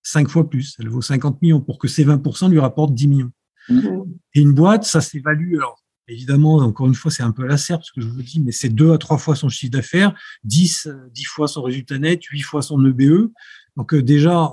5 0.03 0.27
fois 0.27 0.49
plus. 0.49 0.75
Elle 0.79 0.89
vaut 0.89 1.01
50 1.01 1.41
millions 1.41 1.61
pour 1.61 1.77
que 1.77 1.87
ces 1.87 2.03
20% 2.03 2.49
lui 2.49 2.59
rapportent 2.59 2.93
10 2.93 3.07
millions. 3.07 3.31
Mmh. 3.69 3.87
Et 4.33 4.41
une 4.41 4.53
boîte, 4.53 4.83
ça 4.83 5.01
s'évalue. 5.01 5.55
Alors, 5.55 5.85
Évidemment, 6.07 6.57
encore 6.57 6.85
une 6.85 6.93
fois, 6.93 7.09
c'est 7.09 7.23
un 7.23 7.31
peu 7.31 7.45
à 7.45 7.47
la 7.47 7.57
serpe 7.57 7.83
ce 7.83 7.91
que 7.91 7.99
je 7.99 8.07
vous 8.07 8.21
dis, 8.21 8.39
mais 8.39 8.51
c'est 8.51 8.69
deux 8.69 8.91
à 8.91 8.99
trois 8.99 9.17
fois 9.17 9.35
son 9.35 9.49
chiffre 9.49 9.71
d'affaires, 9.71 10.13
10, 10.43 10.87
10 11.11 11.23
fois 11.23 11.47
son 11.47 11.63
résultat 11.63 11.97
net, 11.97 12.23
8 12.23 12.41
fois 12.41 12.61
son 12.61 12.83
EBE. 12.85 13.31
Donc 13.75 13.93
euh, 13.93 14.03
déjà, 14.03 14.51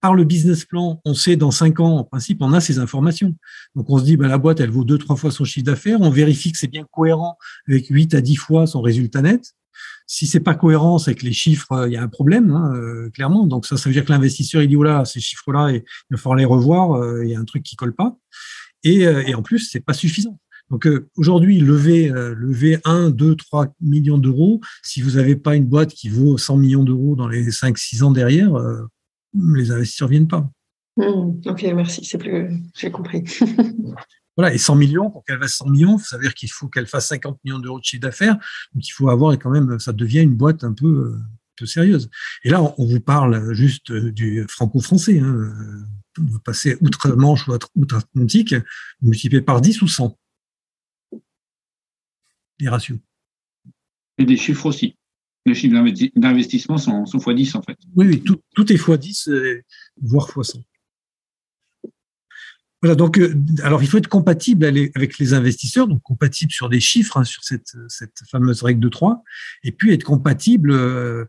par 0.00 0.14
le 0.14 0.24
business 0.24 0.64
plan, 0.64 1.00
on 1.04 1.14
sait 1.14 1.36
dans 1.36 1.50
cinq 1.50 1.80
ans, 1.80 1.98
en 1.98 2.04
principe, 2.04 2.38
on 2.40 2.52
a 2.52 2.60
ces 2.60 2.78
informations. 2.78 3.34
Donc 3.74 3.90
on 3.90 3.98
se 3.98 4.04
dit, 4.04 4.16
ben, 4.16 4.28
la 4.28 4.38
boîte, 4.38 4.60
elle 4.60 4.70
vaut 4.70 4.84
deux, 4.84 4.98
trois 4.98 5.16
fois 5.16 5.30
son 5.30 5.44
chiffre 5.44 5.66
d'affaires. 5.66 6.00
On 6.00 6.10
vérifie 6.10 6.52
que 6.52 6.58
c'est 6.58 6.68
bien 6.68 6.86
cohérent 6.90 7.36
avec 7.68 7.88
8 7.88 8.14
à 8.14 8.20
10 8.20 8.36
fois 8.36 8.66
son 8.66 8.80
résultat 8.80 9.22
net. 9.22 9.52
Si 10.06 10.26
c'est 10.26 10.40
pas 10.40 10.54
cohérent, 10.54 10.98
c'est 10.98 11.14
que 11.14 11.24
les 11.24 11.32
chiffres, 11.32 11.70
euh, 11.72 11.88
il 11.88 11.92
y 11.92 11.96
a 11.96 12.02
un 12.02 12.08
problème, 12.08 12.50
hein, 12.50 12.72
euh, 12.74 13.10
clairement. 13.10 13.46
Donc 13.46 13.66
ça, 13.66 13.76
ça 13.76 13.88
veut 13.88 13.92
dire 13.92 14.04
que 14.04 14.10
l'investisseur, 14.10 14.62
il 14.62 14.68
dit, 14.68 14.76
là, 14.82 15.04
ces 15.04 15.20
chiffres-là, 15.20 15.70
il 15.72 15.82
va 16.10 16.16
falloir 16.16 16.36
les 16.36 16.44
revoir, 16.44 17.22
il 17.22 17.30
y 17.30 17.34
a 17.34 17.38
un 17.38 17.44
truc 17.44 17.62
qui 17.62 17.76
colle 17.76 17.94
pas. 17.94 18.16
Et, 18.82 19.06
en 19.34 19.42
plus, 19.42 19.68
c'est 19.70 19.80
pas 19.80 19.92
suffisant. 19.92 20.38
Donc 20.70 20.88
aujourd'hui, 21.16 21.60
lever, 21.60 22.08
lever 22.08 22.78
1, 22.84 23.10
2, 23.10 23.36
3 23.36 23.74
millions 23.80 24.18
d'euros, 24.18 24.60
si 24.82 25.02
vous 25.02 25.12
n'avez 25.12 25.36
pas 25.36 25.54
une 25.54 25.66
boîte 25.66 25.92
qui 25.92 26.08
vaut 26.08 26.38
100 26.38 26.56
millions 26.56 26.84
d'euros 26.84 27.14
dans 27.14 27.28
les 27.28 27.50
5-6 27.50 28.02
ans 28.02 28.10
derrière, 28.10 28.56
les 29.34 29.70
investisseurs 29.70 30.08
ne 30.08 30.12
viennent 30.12 30.28
pas. 30.28 30.50
Mmh, 30.96 31.40
ok, 31.46 31.62
merci, 31.74 32.04
c'est 32.04 32.18
plus, 32.18 32.62
j'ai 32.76 32.90
compris. 32.90 33.24
voilà, 34.36 34.52
et 34.52 34.58
100 34.58 34.76
millions, 34.76 35.10
pour 35.10 35.24
qu'elle 35.24 35.38
fasse 35.38 35.54
100 35.54 35.70
millions, 35.70 35.98
ça 35.98 36.16
veut 36.16 36.22
dire 36.22 36.34
qu'il 36.34 36.50
faut 36.50 36.68
qu'elle 36.68 36.86
fasse 36.86 37.08
50 37.08 37.38
millions 37.44 37.58
d'euros 37.58 37.78
de 37.78 37.84
chiffre 37.84 38.02
d'affaires. 38.02 38.34
Donc 38.74 38.86
il 38.86 38.92
faut 38.92 39.08
avoir 39.08 39.32
quand 39.38 39.50
même, 39.50 39.78
ça 39.78 39.92
devient 39.92 40.20
une 40.20 40.34
boîte 40.34 40.64
un 40.64 40.72
peu, 40.72 41.16
peu 41.56 41.66
sérieuse. 41.66 42.10
Et 42.44 42.50
là, 42.50 42.62
on, 42.62 42.86
vous 42.86 43.00
parle 43.00 43.52
juste 43.54 43.92
du 43.92 44.44
franco-français. 44.48 45.20
Hein. 45.20 45.52
Vous 46.18 46.40
passez 46.40 46.76
outre-Manche 46.80 47.46
ou 47.48 47.56
outre-Atlantique, 47.76 48.54
vous 49.00 49.10
multipliez 49.10 49.42
par 49.42 49.60
10 49.60 49.82
ou 49.82 49.88
100 49.88 50.18
les 52.58 52.68
ratios. 52.68 52.98
Et 54.18 54.26
des 54.26 54.36
chiffres 54.36 54.66
aussi 54.66 54.96
les 55.46 55.54
chiffres 55.54 55.74
d'investissement 56.16 56.78
sont, 56.78 57.06
sont 57.06 57.18
x10 57.18 57.56
en 57.56 57.62
fait. 57.62 57.76
Oui, 57.96 58.06
oui 58.06 58.22
tout, 58.22 58.40
tout, 58.54 58.70
est 58.72 58.76
x10, 58.76 59.30
euh, 59.30 59.62
voire 60.00 60.28
x100. 60.28 60.62
Voilà, 62.82 62.94
donc, 62.94 63.18
euh, 63.18 63.34
alors 63.62 63.82
il 63.82 63.88
faut 63.88 63.98
être 63.98 64.08
compatible 64.08 64.64
avec 64.64 65.18
les 65.18 65.34
investisseurs, 65.34 65.86
donc 65.86 66.02
compatible 66.02 66.50
sur 66.50 66.70
des 66.70 66.80
chiffres, 66.80 67.18
hein, 67.18 67.24
sur 67.24 67.44
cette, 67.44 67.76
cette, 67.88 68.22
fameuse 68.30 68.62
règle 68.62 68.80
de 68.80 68.88
3, 68.88 69.22
et 69.64 69.72
puis 69.72 69.92
être 69.92 70.04
compatible 70.04 70.70
euh, 70.70 71.26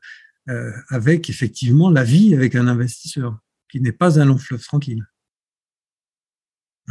avec 0.89 1.30
effectivement 1.30 1.89
la 1.89 2.03
vie 2.03 2.34
avec 2.34 2.56
un 2.56 2.68
investisseur, 2.68 3.38
qui 3.70 3.82
n'est 3.82 3.91
pas 3.91 4.20
un 4.20 4.25
long 4.25 4.38
fleuve 4.38 4.63
tranquille. 4.63 5.06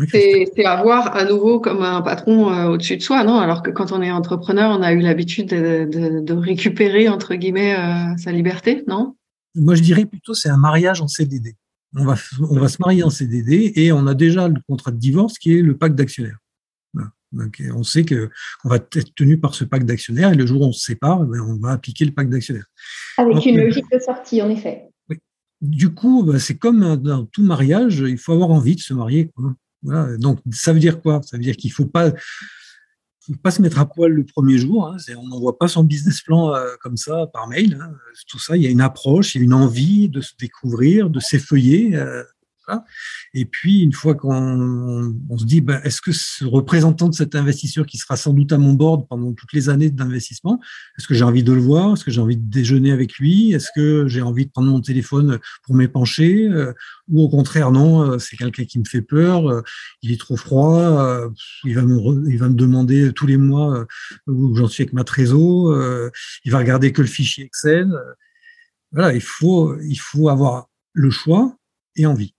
C'est 0.09 0.65
avoir 0.65 1.17
à 1.17 1.25
nouveau 1.25 1.61
comme 1.61 1.83
un 1.83 2.01
patron 2.01 2.53
euh, 2.53 2.69
au-dessus 2.69 2.97
de 2.97 3.03
soi, 3.03 3.25
non? 3.25 3.39
Alors 3.39 3.63
que 3.63 3.71
quand 3.71 3.93
on 3.93 4.01
est 4.01 4.11
entrepreneur, 4.11 4.71
on 4.71 4.83
a 4.83 4.93
eu 4.93 5.01
l'habitude 5.01 5.49
de, 5.49 6.33
récupérer, 6.33 7.09
entre 7.09 7.35
guillemets, 7.35 7.75
euh, 7.75 8.17
sa 8.17 8.33
liberté, 8.33 8.85
non? 8.87 9.17
Moi, 9.55 9.75
je 9.75 9.83
dirais 9.83 10.07
plutôt 10.07 10.33
c'est 10.33 10.49
un 10.49 10.57
mariage 10.57 11.01
en 11.01 11.09
CDD. 11.09 11.57
On 11.97 12.05
va, 12.05 12.15
on 12.49 12.59
va 12.59 12.69
se 12.69 12.77
marier 12.79 13.03
en 13.03 13.11
CDD 13.11 13.73
et 13.75 13.91
on 13.91 14.07
a 14.07 14.15
déjà 14.15 14.47
le 14.47 14.61
contrat 14.69 14.93
de 14.93 14.97
divorce 14.97 15.39
qui 15.39 15.59
est 15.59 15.63
le 15.63 15.77
pacte 15.77 15.97
d'actionnaires. 15.97 16.39
Donc, 17.33 17.63
on 17.75 17.83
sait 17.83 18.05
que 18.05 18.29
qu'on 18.61 18.69
va 18.69 18.77
être 18.77 19.15
tenu 19.15 19.39
par 19.39 19.55
ce 19.55 19.65
pacte 19.65 19.87
d'actionnaires 19.87 20.33
et 20.33 20.37
le 20.37 20.47
jour 20.47 20.63
où 20.63 20.65
on 20.65 20.73
se 20.73 20.85
sépare, 20.85 21.21
ben, 21.21 21.41
on 21.41 21.59
va 21.61 21.73
appliquer 21.73 22.05
le 22.05 22.13
pacte 22.13 22.31
d'actionnaires. 22.31 22.67
Avec 23.19 23.47
une 23.47 23.61
logique 23.61 23.87
de 23.93 23.99
sortie, 23.99 24.43
en 24.43 24.51
effet. 24.51 24.89
Du 25.61 25.91
coup, 25.91 26.25
bah, 26.25 26.39
c'est 26.39 26.57
comme 26.57 26.97
dans 26.97 27.27
tout 27.27 27.43
mariage, 27.43 28.03
il 28.07 28.19
faut 28.19 28.33
avoir 28.33 28.51
envie 28.51 28.75
de 28.75 28.81
se 28.81 28.95
marier. 28.95 29.31
Donc, 29.83 30.41
ça 30.51 30.73
veut 30.73 30.81
dire 30.81 31.01
quoi? 31.01 31.21
Ça 31.23 31.37
veut 31.37 31.43
dire 31.43 31.57
qu'il 31.57 31.71
ne 31.71 31.75
faut 31.75 31.87
pas, 31.87 32.13
faut 33.21 33.35
pas 33.43 33.51
se 33.51 33.63
mettre 33.63 33.79
à 33.79 33.87
poil 33.87 34.13
le 34.13 34.25
premier 34.25 34.59
jour. 34.59 34.87
Hein. 34.87 34.97
On 35.17 35.29
n'envoie 35.29 35.59
pas 35.59 35.69
son 35.69 35.85
business 35.85 36.21
plan 36.21 36.55
euh, 36.55 36.75
comme 36.81 36.97
ça 36.97 37.27
par 37.33 37.49
mail. 37.49 37.79
Hein. 37.81 37.93
Tout 38.29 38.39
ça, 38.39 38.57
il 38.57 38.63
y 38.63 38.67
a 38.67 38.71
une 38.71 38.81
approche, 38.81 39.35
il 39.35 39.39
y 39.39 39.41
a 39.43 39.45
une 39.45 39.55
envie 39.55 40.09
de 40.09 40.21
se 40.21 40.33
découvrir, 40.39 41.11
de 41.11 41.21
s'effeuiller. 41.21 41.97
Euh, 41.97 42.23
et 43.35 43.45
puis, 43.45 43.81
une 43.81 43.93
fois 43.93 44.15
qu'on 44.15 45.15
se 45.37 45.45
dit, 45.45 45.61
ben, 45.61 45.81
est-ce 45.85 46.01
que 46.01 46.13
ce 46.13 46.45
représentant 46.45 47.09
de 47.09 47.15
cet 47.15 47.35
investisseur 47.35 47.87
qui 47.87 47.97
sera 47.97 48.17
sans 48.17 48.33
doute 48.33 48.53
à 48.53 48.59
mon 48.59 48.73
board 48.73 49.07
pendant 49.09 49.33
toutes 49.33 49.53
les 49.53 49.69
années 49.69 49.91
d'investissement, 49.91 50.61
est-ce 50.99 51.07
que 51.07 51.15
j'ai 51.15 51.25
envie 51.25 51.45
de 51.45 51.53
le 51.53 51.61
voir? 51.61 51.93
Est-ce 51.93 52.05
que 52.05 52.11
j'ai 52.11 52.21
envie 52.21 52.37
de 52.37 52.51
déjeuner 52.51 52.93
avec 52.93 53.17
lui? 53.19 53.53
Est-ce 53.53 53.69
que 53.75 54.09
j'ai 54.09 54.23
envie 54.23 54.47
de 54.47 54.51
prendre 54.51 54.71
mon 54.71 54.81
téléphone 54.81 55.39
pour 55.63 55.75
m'épancher? 55.75 56.49
Euh, 56.49 56.73
Ou 57.09 57.23
au 57.23 57.29
contraire, 57.29 57.71
non, 57.71 58.03
euh, 58.03 58.19
c'est 58.19 58.37
quelqu'un 58.37 58.65
qui 58.65 58.79
me 58.79 58.85
fait 58.85 59.03
peur, 59.03 59.49
euh, 59.49 59.63
il 60.03 60.13
est 60.13 60.21
trop 60.21 60.37
froid, 60.37 61.31
il 61.65 61.75
va 61.75 61.83
me, 61.83 62.55
demander 62.55 63.13
tous 63.13 63.27
les 63.27 63.37
mois 63.37 63.87
où 64.27 64.57
j'en 64.57 64.67
suis 64.67 64.83
avec 64.83 64.93
ma 64.93 65.05
trésor, 65.05 65.77
il 66.45 66.53
va 66.53 66.59
regarder 66.59 66.93
que 66.93 67.03
le 67.03 67.09
fichier 67.09 67.45
Excel. 67.45 67.91
Voilà, 68.93 69.15
il 69.15 69.21
faut 69.21 70.29
avoir 70.29 70.69
le 70.93 71.11
choix 71.11 71.57
et 71.97 72.07
envie. 72.07 72.35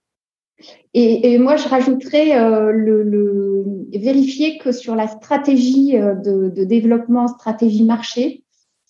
Et, 0.94 1.38
moi, 1.38 1.56
je 1.56 1.68
rajouterais 1.68 2.38
euh, 2.38 2.70
le, 2.70 3.64
vérifier 3.94 4.58
que 4.58 4.72
sur 4.72 4.94
la 4.94 5.08
stratégie 5.08 5.96
euh, 5.96 6.14
de, 6.14 6.64
développement, 6.64 7.28
stratégie 7.28 7.84
marché, 7.84 8.44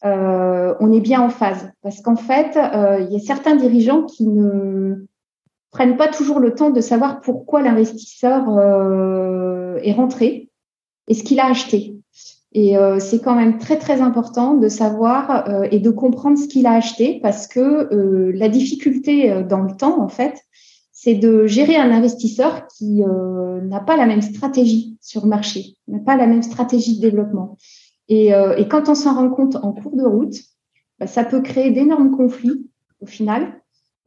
euh, 0.05 0.75
on 0.81 0.93
est 0.93 1.01
bien 1.01 1.21
en 1.21 1.29
phase. 1.29 1.71
Parce 1.83 2.01
qu'en 2.01 2.17
fait, 2.17 2.57
il 2.57 3.13
y 3.13 3.17
a 3.17 3.21
certains 3.25 3.55
dirigeants 3.55 4.03
qui 4.03 4.27
ne 4.27 5.07
prennent 5.71 5.97
pas 5.97 6.09
toujours 6.09 6.41
le 6.41 6.55
temps 6.55 6.71
de 6.71 6.81
savoir 6.81 7.21
pourquoi 7.21 7.63
l'investisseur 7.63 8.43
est 9.83 9.93
rentré 9.93 10.51
et 11.09 11.15
ce 11.15 11.23
qu'il 11.23 11.39
a 11.39 11.47
acheté. 11.47 11.97
Et 12.53 12.75
c'est 12.99 13.23
quand 13.23 13.37
même 13.37 13.59
très 13.59 13.79
très 13.79 14.03
important 14.03 14.55
de 14.55 14.69
savoir 14.69 15.49
et 15.71 15.79
de 15.79 15.91
comprendre 15.91 16.37
ce 16.37 16.49
qu'il 16.49 16.67
a 16.67 16.73
acheté 16.73 17.21
parce 17.23 17.47
que 17.47 18.33
la 18.35 18.49
difficulté 18.49 19.45
dans 19.49 19.63
le 19.63 19.75
temps, 19.75 20.03
en 20.03 20.09
fait, 20.09 20.43
c'est 21.03 21.17
de 21.17 21.49
gérer 21.49 21.75
un 21.75 21.91
investisseur 21.91 22.69
qui 22.69 23.03
euh, 23.03 23.61
n'a 23.63 23.81
pas 23.81 23.97
la 23.97 24.07
même 24.07 24.23
stratégie 24.23 24.97
sur 25.01 25.23
le 25.23 25.29
marché, 25.29 25.75
n'a 25.89 25.99
pas 25.99 26.17
la 26.17 26.29
même 26.29 26.45
stratégie 26.45 26.97
de 26.97 27.01
développement. 27.01 27.59
Et, 28.09 28.33
euh, 28.33 28.63
quand 28.67 28.89
on 28.89 28.95
s'en 28.95 29.17
rend 29.17 29.29
compte 29.31 29.57
en 29.57 29.73
cours 29.73 29.97
de 29.97 30.05
route, 30.05 30.37
bah, 31.01 31.09
ça 31.09 31.25
peut 31.25 31.43
créer 31.43 31.73
d'énormes 31.73 32.17
conflits 32.17 32.71
au 33.01 33.07
final, 33.07 33.61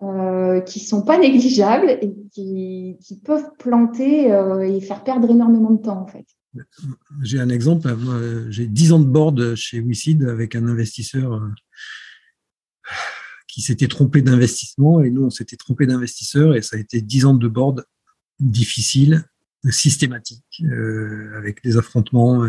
euh, 0.03 0.61
qui 0.61 0.79
sont 0.79 1.01
pas 1.01 1.17
négligeables 1.17 1.89
et 1.89 2.15
qui, 2.31 2.97
peuvent 3.25 3.51
planter 3.59 4.31
euh, 4.31 4.61
et 4.61 4.79
faire 4.79 5.03
perdre 5.03 5.29
énormément 5.29 5.71
de 5.71 5.81
temps 5.81 6.01
en 6.01 6.07
fait. 6.07 6.25
J'ai 7.23 7.41
un 7.41 7.49
exemple. 7.49 7.93
J'ai 8.49 8.67
10 8.67 8.93
ans 8.93 8.99
de 8.99 9.05
board 9.05 9.55
chez 9.55 9.81
WeSeed 9.81 10.23
avec 10.23 10.55
un 10.55 10.65
investisseur 10.65 11.41
qui 13.55 13.62
s'était 13.62 13.88
trompé 13.88 14.21
d'investissement 14.21 15.01
et 15.01 15.09
nous, 15.09 15.24
on 15.24 15.29
s'était 15.29 15.55
trompé 15.55 15.88
d'investisseur 15.88 16.57
et 16.57 16.62
ça 16.62 16.75
a 16.75 16.79
été 16.79 17.00
dix 17.00 17.24
ans 17.24 17.33
de 17.33 17.47
board 17.47 17.85
difficiles, 18.41 19.24
systématiques, 19.69 20.62
euh, 20.65 21.31
avec 21.38 21.63
des 21.63 21.77
affrontements. 21.77 22.43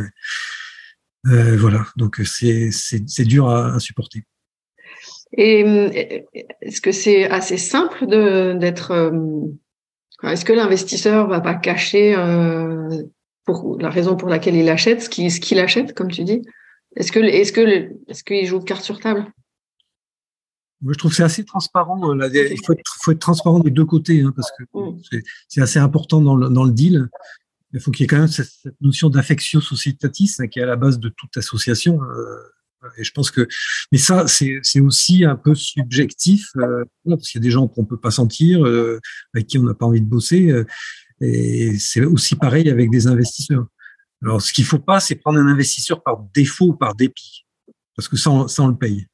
Euh, 1.27 1.57
voilà, 1.57 1.87
donc 1.97 2.21
c'est 2.25 3.25
dur 3.25 3.49
à, 3.49 3.79
supporter. 3.79 4.25
Et 5.33 5.61
est-ce 6.61 6.81
que 6.81 6.91
c'est 6.91 7.31
assez 7.31 7.57
simple 7.57 8.09
d'être. 8.59 8.91
Euh, 8.91 9.47
est-ce 10.25 10.45
que 10.45 10.53
l'investisseur 10.53 11.29
va 11.29 11.41
pas 11.41 11.55
cacher 11.55 12.17
pour 13.45 13.79
la 13.79 13.91
raison 13.91 14.17
pour 14.17 14.29
laquelle 14.29 14.57
il 14.57 14.69
achète 14.69 15.03
ce 15.03 15.09
qu'il 15.09 15.61
achète, 15.61 15.95
comme 15.95 16.11
tu 16.11 16.25
dis? 16.25 16.43
Est-ce 16.97 17.13
que 17.13 17.21
est-ce 17.21 17.53
que 17.53 17.93
est-ce 18.09 18.25
qu'il 18.25 18.45
joue 18.45 18.59
carte 18.59 18.83
sur 18.83 18.99
table? 18.99 19.25
Moi, 20.83 20.93
je 20.93 20.99
trouve 20.99 21.11
que 21.11 21.17
c'est 21.17 21.23
assez 21.23 21.45
transparent. 21.45 22.15
Euh, 22.15 22.29
il 22.33 22.59
faut 22.65 22.73
être, 23.13 23.19
transparent 23.19 23.61
des 23.61 23.71
deux 23.71 23.85
côtés, 23.85 24.21
hein, 24.21 24.33
parce 24.35 24.51
que 24.59 24.65
mm. 24.75 25.23
c'est 25.49 25.61
assez 25.61 25.79
important 25.79 26.21
dans 26.21 26.37
le, 26.37 26.49
dans 26.49 26.65
le 26.65 26.73
deal. 26.73 27.09
Il 27.73 27.81
faut 27.81 27.91
qu'il 27.91 28.03
y 28.03 28.05
ait 28.05 28.09
quand 28.09 28.19
même 28.19 28.29
cette, 28.29 28.51
notion 28.81 29.11
d'affectio 29.11 29.61
societatis 29.61 30.35
hein, 30.39 30.49
qui 30.49 30.59
est 30.59 30.63
à 30.63 30.67
la 30.67 30.77
base 30.77 30.99
de 30.99 31.09
toute 31.09 31.37
association. 31.37 32.03
Euh, 32.03 32.91
et 32.99 33.05
je 33.05 33.11
pense 33.13 33.31
que, 33.31 33.49
mais 33.91 33.99
ça, 33.99 34.27
c'est 34.29 34.81
aussi 34.81 35.25
un 35.25 35.35
peu 35.35 35.55
subjectif, 35.55 36.51
euh, 36.57 36.85
parce 37.05 37.31
qu'il 37.31 37.41
y 37.41 37.43
a 37.43 37.47
des 37.47 37.51
gens 37.51 37.67
qu'on 37.67 37.85
peut 37.85 37.97
pas 37.97 38.13
sentir, 38.13 38.65
avec 39.35 39.49
qui 39.49 39.59
on 39.59 39.65
n'a 39.65 39.75
pas 39.75 39.87
envie 39.87 40.01
de 40.01 40.07
bosser. 40.07 40.55
et 41.21 41.77
c'est 41.79 42.05
aussi 42.05 42.37
pareil 42.37 42.71
avec 42.71 42.91
des 42.91 43.09
investisseurs. 43.09 43.67
Alors, 44.23 44.41
ce 44.41 44.53
qu'il 44.53 44.65
faut 44.65 44.79
pas, 44.79 45.01
c'est 45.01 45.17
prendre 45.17 45.39
un 45.41 45.49
investisseur 45.49 46.03
par 46.03 46.23
défaut 46.33 46.67
ou 46.67 46.75
par 46.75 46.95
dépit, 46.95 47.45
parce 47.97 48.07
que 48.07 48.17
ça, 48.17 48.31
on, 48.31 48.47
ça, 48.47 48.63
on 48.63 48.69
le 48.69 48.77
paye. 48.77 49.07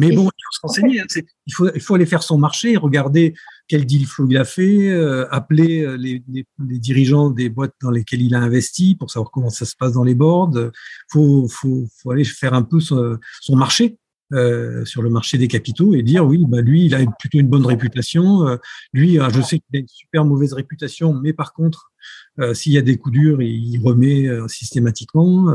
Mais 0.00 0.16
bon, 0.16 0.22
il 0.22 0.42
faut 0.44 0.52
se 0.52 0.60
renseigner. 0.62 1.00
Hein, 1.00 1.04
il, 1.46 1.54
faut, 1.54 1.68
il 1.74 1.80
faut 1.80 1.94
aller 1.94 2.06
faire 2.06 2.22
son 2.22 2.38
marché, 2.38 2.76
regarder 2.76 3.34
quel 3.68 3.84
deal 3.84 4.06
flow 4.06 4.26
il 4.30 4.38
a 4.38 4.44
fait, 4.44 4.88
euh, 4.88 5.26
appeler 5.30 5.82
euh, 5.82 5.96
les, 5.96 6.22
dirigeants 6.58 7.30
des 7.30 7.50
boîtes 7.50 7.74
dans 7.82 7.90
lesquelles 7.90 8.22
il 8.22 8.34
a 8.34 8.40
investi 8.40 8.96
pour 8.96 9.10
savoir 9.10 9.30
comment 9.30 9.50
ça 9.50 9.66
se 9.66 9.76
passe 9.76 9.92
dans 9.92 10.04
les 10.04 10.14
boards. 10.14 10.52
Il 10.56 10.70
faut, 11.12 11.46
faut, 11.48 11.86
faut, 11.98 12.10
aller 12.12 12.24
faire 12.24 12.54
un 12.54 12.62
peu 12.62 12.80
son, 12.80 13.18
marché 13.50 13.98
euh, 14.32 14.84
sur 14.84 15.02
le 15.02 15.10
marché 15.10 15.38
des 15.38 15.48
capitaux 15.48 15.94
et 15.94 16.02
dire 16.02 16.24
oui, 16.24 16.44
bah 16.46 16.60
lui, 16.60 16.86
il 16.86 16.94
a 16.94 17.04
plutôt 17.18 17.38
une 17.38 17.48
bonne 17.48 17.66
réputation. 17.66 18.46
Euh, 18.46 18.56
lui, 18.92 19.18
ah, 19.18 19.28
je 19.28 19.42
sais 19.42 19.58
qu'il 19.58 19.76
a 19.76 19.78
une 19.80 19.88
super 19.88 20.24
mauvaise 20.24 20.52
réputation, 20.52 21.12
mais 21.12 21.32
par 21.32 21.52
contre, 21.52 21.89
euh, 22.38 22.54
s'il 22.54 22.72
y 22.72 22.78
a 22.78 22.82
des 22.82 22.96
coups 22.96 23.12
durs, 23.12 23.42
il 23.42 23.78
remet 23.84 24.28
systématiquement. 24.48 25.46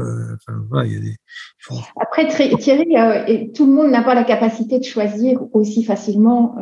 Il. 0.85 1.15
Après, 1.99 2.27
Thierry, 2.27 3.51
tout 3.53 3.65
le 3.65 3.71
monde 3.71 3.91
n'a 3.91 4.03
pas 4.03 4.15
la 4.15 4.23
capacité 4.23 4.79
de 4.79 4.83
choisir 4.83 5.39
aussi 5.53 5.83
facilement 5.83 6.55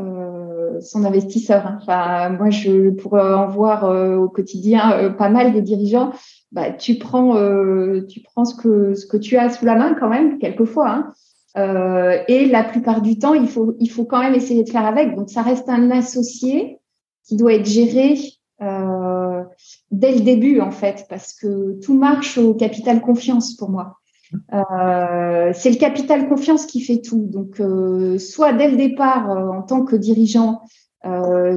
son 0.82 1.04
investisseur. 1.04 1.66
Hein. 1.88 2.30
Moi, 2.38 2.50
je 2.50 2.90
pourrais 2.92 3.34
en 3.34 3.48
voir 3.48 3.84
au 4.20 4.30
quotidien 4.30 5.14
pas 5.18 5.30
mal 5.30 5.54
des 5.54 5.62
dirigeants. 5.62 6.12
Bah, 6.52 6.72
tu 6.72 6.96
prends, 6.96 7.34
tu 8.08 8.22
prends 8.22 8.46
ce 8.46 8.56
que 8.56 9.18
tu 9.18 9.38
as 9.38 9.50
sous 9.50 9.66
la 9.66 9.76
main 9.76 9.96
quand 10.00 10.10
même 10.10 10.40
quelquefois. 10.40 10.90
Hein. 10.90 11.14
Euh, 11.58 12.24
et 12.28 12.46
la 12.46 12.64
plupart 12.64 13.02
du 13.02 13.20
temps, 13.20 13.34
il 13.34 13.48
faut, 13.48 13.76
quand 14.06 14.20
même 14.20 14.34
essayer 14.34 14.64
de 14.64 14.70
faire 14.70 14.86
avec. 14.86 15.16
Donc, 15.16 15.30
ça 15.30 15.42
reste 15.42 15.70
un 15.70 15.92
associé 15.92 16.80
qui 17.26 17.38
doit 17.38 17.54
être 17.54 17.66
géré 17.66 18.16
euh, 18.62 18.93
dès 19.94 20.14
le 20.14 20.22
début, 20.22 20.60
en 20.60 20.72
fait, 20.72 21.06
parce 21.10 21.34
que 21.34 21.80
tout 21.80 21.94
marche 21.94 22.38
au 22.38 22.54
capital 22.54 23.02
confiance 23.02 23.56
pour 23.56 23.70
moi. 23.70 23.98
Euh, 24.54 25.52
c'est 25.54 25.70
le 25.70 25.78
capital 25.78 26.28
confiance 26.28 26.66
qui 26.66 26.82
fait 26.82 27.02
tout. 27.02 27.28
Donc, 27.30 27.60
euh, 27.60 28.18
soit 28.18 28.54
dès 28.54 28.70
le 28.70 28.78
départ, 28.78 29.32
euh, 29.32 29.50
en 29.50 29.62
tant 29.62 29.84
que 29.84 29.96
dirigeant, 29.96 30.62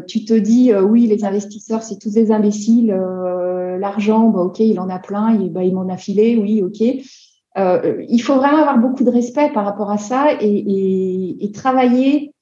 tu 0.09 0.25
te 0.25 0.35
dis 0.35 0.75
oui, 0.75 1.07
les 1.07 1.25
investisseurs, 1.25 1.85
c'est 1.85 1.99
tous 2.01 2.13
des 2.13 2.33
imbéciles. 2.33 2.89
L'argent, 3.79 4.29
bah, 4.29 4.41
ok, 4.41 4.59
il 4.59 4.81
en 4.81 4.89
a 4.89 4.99
plein, 4.99 5.39
il, 5.41 5.53
bah, 5.53 5.63
il 5.63 5.73
m'en 5.73 5.89
a 5.89 5.97
filé, 5.97 6.37
oui, 6.37 6.63
ok. 6.65 6.83
Euh, 7.57 8.05
il 8.09 8.21
faut 8.21 8.37
vraiment 8.37 8.59
avoir 8.59 8.79
beaucoup 8.79 9.05
de 9.05 9.11
respect 9.11 9.51
par 9.53 9.65
rapport 9.65 9.91
à 9.91 9.99
ça 9.99 10.29
et, 10.41 11.51
travailler 11.55 12.35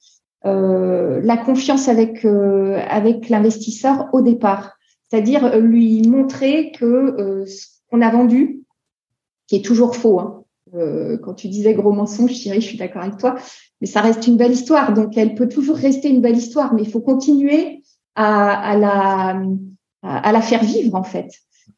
euh, 0.45 1.21
la 1.23 1.37
confiance 1.37 1.87
avec 1.87 2.25
euh, 2.25 2.79
avec 2.89 3.29
l'investisseur 3.29 4.09
au 4.11 4.21
départ, 4.21 4.74
c'est-à-dire 5.09 5.59
lui 5.59 6.07
montrer 6.07 6.71
que 6.71 7.45
ce 7.47 7.67
qu'on 7.89 8.01
a 8.01 8.09
vendu, 8.09 8.63
qui 9.47 9.57
est 9.57 9.65
toujours 9.65 9.95
faux. 9.95 10.19
Hein. 10.19 10.43
quand 11.23 11.33
tu 11.35 11.47
disais 11.47 11.73
gros 11.73 11.91
mensonge, 11.91 12.33
Thierry, 12.33 12.61
je 12.61 12.67
suis 12.67 12.77
d'accord 12.77 13.03
avec 13.03 13.17
toi, 13.17 13.35
mais 13.81 13.87
ça 13.87 14.01
reste 14.01 14.27
une 14.27 14.37
belle 14.37 14.51
histoire, 14.51 14.93
donc 14.93 15.17
elle 15.17 15.35
peut 15.35 15.47
toujours 15.47 15.77
rester 15.77 16.09
une 16.09 16.21
belle 16.21 16.37
histoire, 16.37 16.73
mais 16.73 16.81
il 16.81 16.89
faut 16.89 17.01
continuer 17.01 17.83
à, 18.15 18.75
la 20.01 20.41
faire 20.41 20.63
vivre 20.63 20.95
en 20.95 21.03
fait. 21.03 21.29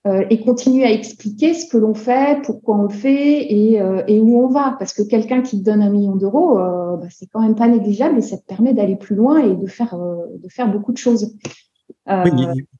Euh, 0.05 0.25
et 0.29 0.39
continuer 0.41 0.85
à 0.85 0.91
expliquer 0.91 1.53
ce 1.53 1.65
que 1.65 1.77
l'on 1.77 1.93
fait, 1.93 2.41
pourquoi 2.43 2.77
on 2.77 2.83
le 2.83 2.93
fait 2.93 3.51
et, 3.51 3.81
euh, 3.81 4.03
où 4.09 4.41
on 4.41 4.47
va. 4.47 4.75
Parce 4.79 4.93
que 4.93 5.01
quelqu'un 5.01 5.41
qui 5.41 5.59
te 5.59 5.65
donne 5.65 5.81
un 5.81 5.89
million 5.89 6.15
d'euros, 6.15 6.59
euh, 6.59 6.97
bah, 6.97 7.07
c'est 7.09 7.27
quand 7.27 7.41
même 7.41 7.55
pas 7.55 7.67
négligeable 7.67 8.17
et 8.17 8.21
ça 8.21 8.37
te 8.37 8.45
permet 8.45 8.73
d'aller 8.73 8.95
plus 8.95 9.15
loin 9.15 9.39
et 9.39 9.55
de 9.55 9.67
faire 9.67 10.71
beaucoup 10.71 10.93
de 10.93 10.97
choses. 10.97 11.35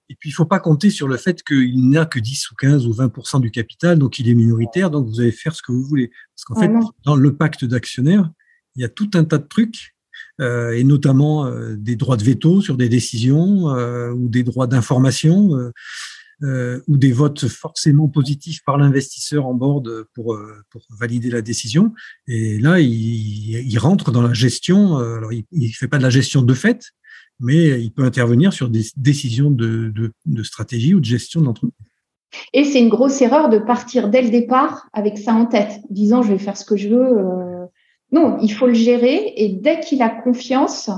Et 0.10 0.16
puis, 0.20 0.30
il 0.30 0.34
faut 0.34 0.46
pas 0.46 0.60
compter 0.60 0.90
sur 0.90 1.08
le 1.08 1.18
fait 1.18 1.44
qu'il 1.44 1.90
n'a 1.90 2.06
que 2.06 2.20
10 2.20 2.52
ou 2.52 2.56
15 2.56 2.88
ou 2.88 2.92
20% 2.92 3.42
du 3.42 3.52
capital, 3.52 4.00
donc 4.00 4.20
il 4.20 4.30
est 4.30 4.34
minoritaire, 4.34 4.90
donc 4.90 5.08
vous 5.08 5.20
allez 5.20 5.32
faire 5.32 5.56
ce 5.56 5.62
que 5.62 5.72
vous 5.72 5.84
voulez. 5.84 6.12
Parce 6.36 6.46
qu'en 6.46 6.60
fait, 6.60 6.72
dans 7.04 7.16
le 7.16 7.36
pacte 7.36 7.66
d'actionnaires, 7.66 8.30
il 8.76 8.82
y 8.82 8.86
a 8.86 8.90
tout 8.90 9.10
un 9.16 9.24
tas 9.24 9.38
de 9.38 9.48
trucs 9.48 9.96
euh, 10.40 10.72
et 10.72 10.84
notamment 10.84 11.52
des 11.76 11.96
droits 11.96 12.18
de 12.18 12.24
veto 12.24 12.62
sur 12.62 12.78
des 12.78 12.90
décisions 12.90 13.70
euh, 13.70 14.12
ou 14.12 14.30
des 14.30 14.44
droits 14.44 14.68
d'information 14.68 15.72
euh, 16.44 16.80
ou 16.88 16.98
des 16.98 17.12
votes 17.12 17.48
forcément 17.48 18.08
positifs 18.08 18.64
par 18.64 18.78
l'investisseur 18.78 19.48
en 19.48 19.56
board 19.56 20.06
pour, 20.14 20.36
euh, 20.36 20.54
pour 20.70 20.84
valider 21.00 21.32
la 21.32 21.42
décision. 21.42 21.96
Et 22.28 22.60
là, 22.60 22.80
il, 22.80 22.88
il 22.92 23.80
rentre 23.80 24.12
dans 24.12 24.22
la 24.22 24.34
gestion. 24.34 25.00
Euh, 25.00 25.18
alors, 25.18 25.34
il 25.34 25.46
ne 25.52 25.68
fait 25.70 25.88
pas 25.88 25.98
de 25.98 26.04
la 26.04 26.12
gestion 26.12 26.44
de 26.44 26.54
fait, 26.54 26.92
mais 27.40 27.82
il 27.82 27.92
peut 27.92 28.04
intervenir 28.04 28.54
sur 28.54 28.70
des 28.70 28.84
décisions 28.96 29.52
de, 29.52 30.12
stratégie 30.44 30.94
ou 30.94 31.00
de 31.00 31.06
gestion 31.06 31.42
d'entreprise. 31.42 31.74
Et 32.54 32.66
c'est 32.66 32.80
une 32.80 32.90
grosse 32.90 33.22
erreur 33.22 33.50
de 33.50 33.58
partir 33.58 34.10
dès 34.10 34.22
le 34.22 34.30
départ 34.30 34.88
avec 34.94 35.18
ça 35.18 35.34
en 35.34 35.46
tête, 35.46 35.80
disant 35.90 36.22
je 36.22 36.34
vais 36.34 36.40
faire 36.40 36.58
ce 36.58 36.66
que 36.66 36.76
je 36.76 36.90
veux. 36.90 37.68
Non, 38.12 38.38
il 38.42 38.52
faut 38.52 38.68
le 38.68 38.74
gérer 38.74 39.34
et 39.38 39.50
dès 39.50 39.80
qu'il 39.80 40.02
a 40.02 40.10
confiance, 40.10 40.90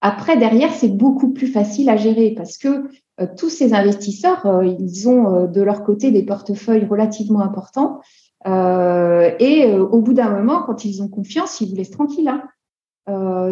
après 0.00 0.36
derrière 0.36 0.72
c'est 0.72 0.96
beaucoup 0.96 1.32
plus 1.32 1.48
facile 1.48 1.88
à 1.88 1.96
gérer 1.96 2.34
parce 2.36 2.56
que 2.58 2.88
euh, 3.20 3.26
tous 3.36 3.48
ces 3.48 3.72
investisseurs, 3.72 4.44
euh, 4.46 4.64
ils 4.64 5.08
ont 5.08 5.34
euh, 5.34 5.46
de 5.46 5.62
leur 5.62 5.84
côté 5.84 6.10
des 6.10 6.22
portefeuilles 6.22 6.84
relativement 6.84 7.40
importants. 7.40 8.00
et 8.46 9.74
au 9.74 10.00
bout 10.00 10.14
d'un 10.14 10.30
moment, 10.30 10.62
quand 10.62 10.84
ils 10.84 11.02
ont 11.02 11.08
confiance, 11.08 11.60
ils 11.60 11.68
vous 11.68 11.76
laissent 11.76 11.90
tranquille. 11.90 12.28
Hein. 12.28 12.42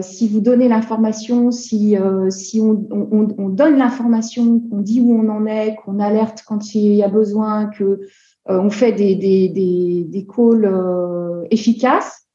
Si 0.03 0.29
vous 0.29 0.41
donnez 0.41 0.69
l'information, 0.69 1.51
si, 1.51 1.97
si 2.31 2.61
on, 2.61 2.87
on, 2.91 3.49
donne 3.49 3.77
l'information, 3.77 4.61
qu'on 4.61 4.81
dit 4.81 5.01
où 5.01 5.13
on 5.13 5.29
en 5.29 5.47
est, 5.47 5.77
qu'on 5.77 6.01
alerte 6.01 6.43
quand 6.47 6.75
il 6.75 6.95
y 6.95 7.03
a 7.03 7.09
besoin, 7.09 7.67
que 7.67 8.01
on 8.47 8.71
fait 8.71 8.93
des, 8.93 9.15
des, 9.15 9.49
des, 9.49 10.05
des 10.05 10.27
calls 10.27 11.47
efficaces, 11.51 12.27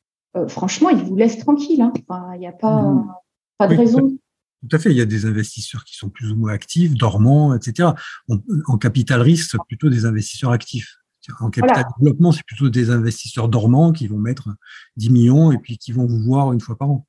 franchement, 0.47 0.89
ils 0.89 1.03
vous 1.03 1.15
laissent 1.15 1.39
tranquille. 1.39 1.81
Hein. 1.81 1.91
Il 2.35 2.39
n'y 2.39 2.47
a 2.47 2.53
pas, 2.53 2.81
mmh. 2.81 3.13
pas 3.57 3.67
de 3.67 3.75
raison. 3.75 4.17
Tout 4.61 4.75
à 4.75 4.79
fait. 4.79 4.91
Il 4.91 4.97
y 4.97 5.01
a 5.01 5.05
des 5.05 5.25
investisseurs 5.25 5.83
qui 5.83 5.95
sont 5.95 6.09
plus 6.09 6.31
ou 6.31 6.35
moins 6.35 6.51
actifs, 6.51 6.93
dormants, 6.93 7.53
etc. 7.53 7.89
en 8.29 8.77
capital 8.77 9.21
risque, 9.21 9.51
c'est 9.51 9.57
plutôt 9.67 9.89
des 9.89 10.05
investisseurs 10.05 10.51
actifs. 10.51 10.98
En 11.39 11.49
capital 11.49 11.85
développement, 11.99 12.31
c'est 12.31 12.43
plutôt 12.45 12.69
des 12.69 12.89
investisseurs 12.89 13.49
dormants 13.49 13.91
qui 13.91 14.07
vont 14.07 14.17
mettre 14.17 14.49
10 14.97 15.09
millions 15.09 15.51
et 15.51 15.57
puis 15.57 15.77
qui 15.77 15.91
vont 15.91 16.05
vous 16.05 16.19
voir 16.19 16.53
une 16.53 16.59
fois 16.59 16.77
par 16.77 16.89
an. 16.89 17.05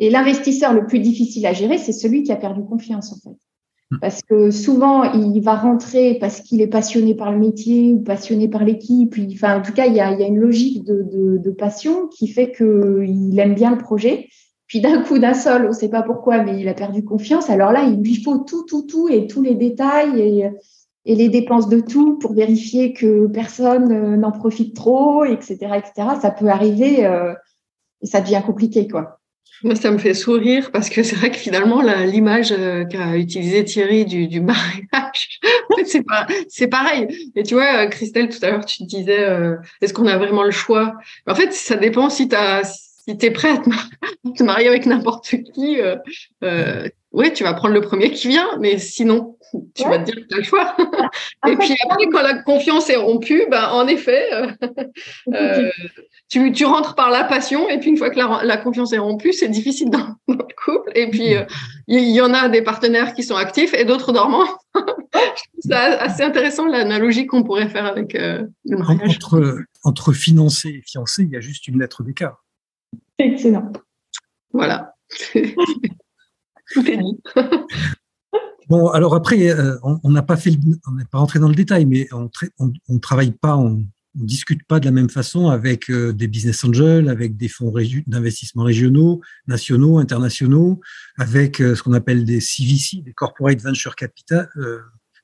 Et 0.00 0.10
l'investisseur 0.10 0.72
le 0.72 0.86
plus 0.86 1.00
difficile 1.00 1.46
à 1.46 1.52
gérer, 1.52 1.78
c'est 1.78 1.92
celui 1.92 2.22
qui 2.22 2.32
a 2.32 2.36
perdu 2.36 2.62
confiance, 2.64 3.12
en 3.12 3.16
fait. 3.16 3.36
Hmm. 3.90 3.98
Parce 4.00 4.20
que 4.22 4.50
souvent, 4.50 5.12
il 5.12 5.40
va 5.40 5.56
rentrer 5.56 6.18
parce 6.20 6.40
qu'il 6.40 6.60
est 6.60 6.68
passionné 6.68 7.14
par 7.14 7.32
le 7.32 7.38
métier 7.38 7.92
ou 7.92 8.00
passionné 8.00 8.48
par 8.48 8.64
l'équipe. 8.64 9.14
Enfin, 9.32 9.58
en 9.58 9.62
tout 9.62 9.72
cas, 9.72 9.86
il 9.86 9.94
y 9.94 10.00
a, 10.00 10.12
il 10.12 10.20
y 10.20 10.22
a 10.22 10.26
une 10.26 10.38
logique 10.38 10.84
de, 10.84 11.02
de, 11.02 11.38
de 11.38 11.50
passion 11.50 12.06
qui 12.08 12.28
fait 12.28 12.52
qu'il 12.52 13.38
aime 13.38 13.54
bien 13.54 13.70
le 13.70 13.78
projet. 13.78 14.28
Puis 14.66 14.82
d'un 14.82 15.02
coup, 15.02 15.18
d'un 15.18 15.34
seul, 15.34 15.64
on 15.64 15.68
ne 15.68 15.72
sait 15.72 15.88
pas 15.88 16.02
pourquoi, 16.02 16.42
mais 16.44 16.60
il 16.60 16.68
a 16.68 16.74
perdu 16.74 17.02
confiance. 17.02 17.48
Alors 17.48 17.72
là, 17.72 17.84
il 17.84 18.02
lui 18.02 18.22
faut 18.22 18.38
tout, 18.38 18.64
tout, 18.64 18.82
tout 18.82 19.08
et 19.08 19.26
tous 19.26 19.42
les 19.42 19.54
détails 19.54 20.20
et, 20.20 20.50
et 21.08 21.14
les 21.14 21.30
dépenses 21.30 21.70
de 21.70 21.80
tout 21.80 22.18
pour 22.18 22.34
vérifier 22.34 22.92
que 22.92 23.26
personne 23.28 23.90
euh, 23.90 24.16
n'en 24.16 24.30
profite 24.30 24.76
trop, 24.76 25.24
etc., 25.24 25.56
etc. 25.76 26.08
Ça 26.20 26.30
peut 26.30 26.48
arriver 26.48 27.06
euh, 27.06 27.32
et 28.02 28.06
ça 28.06 28.20
devient 28.20 28.42
compliqué, 28.44 28.86
quoi. 28.86 29.18
Moi, 29.64 29.74
ça 29.74 29.90
me 29.90 29.96
fait 29.96 30.12
sourire 30.12 30.70
parce 30.70 30.90
que 30.90 31.02
c'est 31.02 31.16
vrai 31.16 31.30
que 31.30 31.36
finalement, 31.38 31.80
l'image 31.80 32.52
euh, 32.52 32.84
qu'a 32.84 33.16
utilisé 33.16 33.64
Thierry 33.64 34.04
du, 34.04 34.40
mariage, 34.40 35.40
c'est 36.48 36.68
pareil. 36.68 37.08
Et 37.34 37.42
tu 37.42 37.54
vois, 37.54 37.86
Christelle, 37.86 38.28
tout 38.28 38.38
à 38.42 38.50
l'heure, 38.50 38.66
tu 38.66 38.84
disais, 38.84 39.26
est-ce 39.80 39.94
qu'on 39.94 40.06
a 40.06 40.16
vraiment 40.18 40.44
le 40.44 40.52
choix? 40.52 40.94
En 41.26 41.34
fait, 41.34 41.52
ça 41.54 41.76
dépend 41.76 42.10
si 42.10 42.28
tu 42.28 42.36
es 42.36 43.30
prêt 43.30 43.48
à 43.48 43.56
te, 43.56 44.42
marier 44.44 44.68
avec 44.68 44.86
n'importe 44.86 45.34
qui, 45.52 45.78
oui, 47.12 47.32
tu 47.32 47.42
vas 47.42 47.54
prendre 47.54 47.74
le 47.74 47.80
premier 47.80 48.10
qui 48.10 48.28
vient, 48.28 48.58
mais 48.60 48.78
sinon, 48.78 49.38
tu 49.74 49.84
vas 49.84 49.98
te 49.98 50.04
dire 50.04 50.14
que 50.16 50.28
tu 50.28 50.34
as 50.34 50.38
le 50.38 50.42
choix. 50.42 50.76
Et 51.48 51.56
puis 51.56 51.74
après, 51.82 52.06
quand 52.12 52.20
la 52.20 52.42
confiance 52.42 52.90
est 52.90 52.96
rompue, 52.96 53.44
ben, 53.50 53.68
en 53.70 53.86
effet, 53.86 54.28
euh, 55.34 55.70
tu, 56.28 56.52
tu, 56.52 56.66
rentres 56.66 56.94
par 56.94 57.10
la 57.10 57.24
passion, 57.24 57.68
et 57.70 57.78
puis 57.78 57.90
une 57.90 57.96
fois 57.96 58.10
que 58.10 58.18
la, 58.18 58.56
confiance 58.58 58.92
est 58.92 58.98
rompue, 58.98 59.32
c'est 59.32 59.48
difficile 59.48 59.88
dans, 59.90 60.16
le 60.28 60.36
couple. 60.62 60.92
Et 60.94 61.08
puis, 61.08 61.34
il 61.86 62.10
y, 62.10 62.20
en 62.20 62.34
a 62.34 62.48
des 62.50 62.60
partenaires 62.60 63.14
qui 63.14 63.22
sont 63.22 63.36
actifs 63.36 63.72
et 63.72 63.86
d'autres 63.86 64.12
dormants. 64.12 64.46
c'est 65.60 65.72
assez 65.72 66.22
intéressant 66.22 66.66
l'analogie 66.66 67.26
qu'on 67.26 67.42
pourrait 67.42 67.68
faire 67.68 67.86
avec 67.86 68.12
le 68.12 68.50
mariage. 68.64 69.16
Entre, 69.16 69.60
entre 69.82 70.12
fiancé 70.12 70.68
et 70.68 70.82
fiancé, 70.82 71.22
il 71.22 71.30
y 71.30 71.36
a 71.36 71.40
juste 71.40 71.66
une 71.68 71.78
lettre 71.78 72.02
d'écart. 72.02 72.44
Excellent. 73.18 73.72
Voilà. 74.52 74.94
Bon, 78.68 78.88
alors 78.88 79.14
après, 79.14 79.48
euh, 79.48 79.78
on 79.82 80.10
n'a 80.10 80.22
pas 80.22 80.36
fait, 80.36 80.54
on 80.86 80.92
n'est 80.92 81.06
pas 81.06 81.18
rentré 81.18 81.38
dans 81.38 81.48
le 81.48 81.54
détail, 81.54 81.86
mais 81.86 82.06
on 82.12 82.28
ne 82.90 82.98
travaille 82.98 83.30
pas, 83.30 83.56
on 83.56 83.70
ne 83.70 83.84
discute 84.14 84.62
pas 84.64 84.78
de 84.78 84.84
la 84.84 84.90
même 84.90 85.08
façon 85.08 85.48
avec 85.48 85.90
euh, 85.90 86.12
des 86.12 86.28
business 86.28 86.64
angels, 86.64 87.08
avec 87.08 87.38
des 87.38 87.48
fonds 87.48 87.72
d'investissement 88.06 88.64
régionaux, 88.64 89.22
nationaux, 89.46 89.98
internationaux, 89.98 90.82
avec 91.16 91.62
euh, 91.62 91.74
ce 91.74 91.82
qu'on 91.82 91.94
appelle 91.94 92.26
des 92.26 92.40
CVC, 92.42 93.00
des 93.00 93.14
corporate 93.14 93.58
venture 93.62 93.96
capital. 93.96 94.50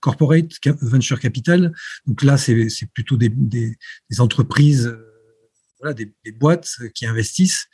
corporate 0.01 0.49
venture 0.81 1.21
capital. 1.21 1.75
Donc 2.07 2.23
là, 2.23 2.39
c'est 2.39 2.69
plutôt 2.95 3.19
des 3.19 3.77
entreprises 4.21 4.97
des, 5.93 6.33
boîtes 6.33 6.71
qui 6.95 7.07
investissent 7.07 7.67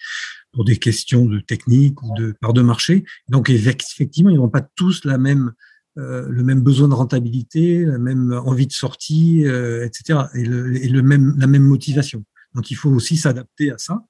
pour 0.53 0.65
des 0.65 0.77
questions 0.77 1.27
de 1.27 1.41
technique 1.41 2.03
ou 2.03 2.13
de 2.17 2.35
part 2.41 2.53
de 2.53 2.63
marché. 2.63 3.05
Donc 3.29 3.51
effectivement, 3.51 4.31
ils 4.31 4.37
n'ont 4.37 4.49
pas 4.49 4.67
tous 4.77 5.05
la 5.05 5.19
même 5.19 5.53
euh, 5.99 6.29
le 6.29 6.45
même 6.45 6.61
besoin 6.61 6.87
de 6.87 6.95
rentabilité, 6.95 7.85
la 7.85 7.99
même 7.99 8.33
envie 8.45 8.69
de 8.69 8.73
sortie, 8.73 9.45
euh, 9.45 9.85
etc. 9.85 10.21
Et, 10.35 10.45
le, 10.45 11.03
même 11.03 11.35
la 11.37 11.49
même 11.49 11.65
motivation. 11.65 12.25
Donc 12.55 12.71
il 12.71 12.77
faut 12.77 12.91
aussi 12.91 13.17
s'adapter 13.17 13.73
à 13.73 13.79
ça. 13.79 14.05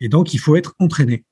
Et 0.00 0.08
donc, 0.08 0.32
il 0.32 0.38
faut 0.38 0.56
être 0.56 0.74
entraîné. 0.78 1.24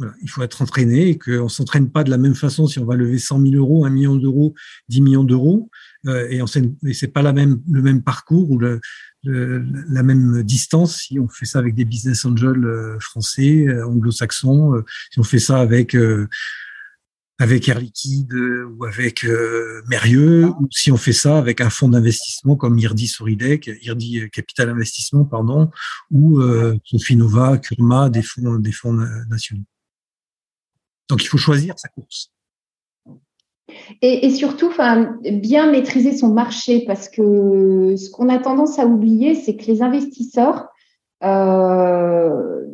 Voilà, 0.00 0.14
il 0.22 0.30
faut 0.30 0.42
être 0.42 0.62
entraîné 0.62 1.08
et 1.08 1.18
qu'on 1.18 1.48
s'entraîne 1.48 1.90
pas 1.90 2.04
de 2.04 2.10
la 2.10 2.18
même 2.18 2.36
façon 2.36 2.68
si 2.68 2.78
on 2.78 2.84
va 2.84 2.94
lever 2.94 3.18
100 3.18 3.42
000 3.42 3.54
euros, 3.54 3.84
1 3.84 3.90
million 3.90 4.14
d'euros, 4.14 4.54
10 4.88 5.00
millions 5.00 5.24
d'euros, 5.24 5.70
euh, 6.06 6.28
et, 6.30 6.40
et 6.86 6.94
c'est 6.94 7.08
pas 7.08 7.22
la 7.22 7.32
même, 7.32 7.60
le 7.68 7.82
même 7.82 8.04
parcours 8.04 8.48
ou 8.48 8.58
le, 8.58 8.80
la 9.24 10.02
même 10.02 10.42
distance 10.42 11.02
si 11.02 11.18
on 11.18 11.28
fait 11.28 11.46
ça 11.46 11.58
avec 11.58 11.74
des 11.74 11.84
business 11.84 12.24
angels 12.24 12.64
euh, 12.64 12.98
français, 13.00 13.66
euh, 13.66 13.86
anglo-saxons, 13.86 14.74
euh, 14.74 14.84
si 15.10 15.18
on 15.18 15.24
fait 15.24 15.38
ça 15.38 15.58
avec 15.58 15.96
avec 17.40 17.68
Air 17.68 17.78
Liquide 17.78 18.34
ou 18.34 18.84
avec 18.84 19.24
euh, 19.24 19.80
Mérieux, 19.86 20.46
ou 20.58 20.66
si 20.72 20.90
on 20.90 20.96
fait 20.96 21.12
ça 21.12 21.38
avec 21.38 21.60
un 21.60 21.70
fonds 21.70 21.88
d'investissement 21.88 22.56
comme 22.56 22.76
IRDI 22.78 23.06
Soridec, 23.06 23.70
IRDI 23.82 24.28
Capital 24.30 24.70
Investissement, 24.70 25.24
pardon, 25.24 25.70
ou 26.10 26.40
euh, 26.40 26.76
Sofinova, 26.84 27.58
Kurma, 27.58 28.10
des 28.10 28.22
fonds, 28.22 28.58
des 28.58 28.72
fonds 28.72 28.92
nationaux. 29.28 29.62
Donc 31.08 31.22
il 31.22 31.28
faut 31.28 31.38
choisir 31.38 31.78
sa 31.78 31.88
course. 31.88 32.32
Et, 34.02 34.30
surtout, 34.30 34.70
bien 35.32 35.70
maîtriser 35.70 36.16
son 36.16 36.28
marché, 36.28 36.84
parce 36.86 37.08
que 37.08 37.96
ce 37.96 38.10
qu'on 38.10 38.28
a 38.28 38.38
tendance 38.38 38.78
à 38.78 38.86
oublier, 38.86 39.34
c'est 39.34 39.56
que 39.56 39.66
les 39.66 39.82
investisseurs 39.82 40.68
euh, 41.24 42.64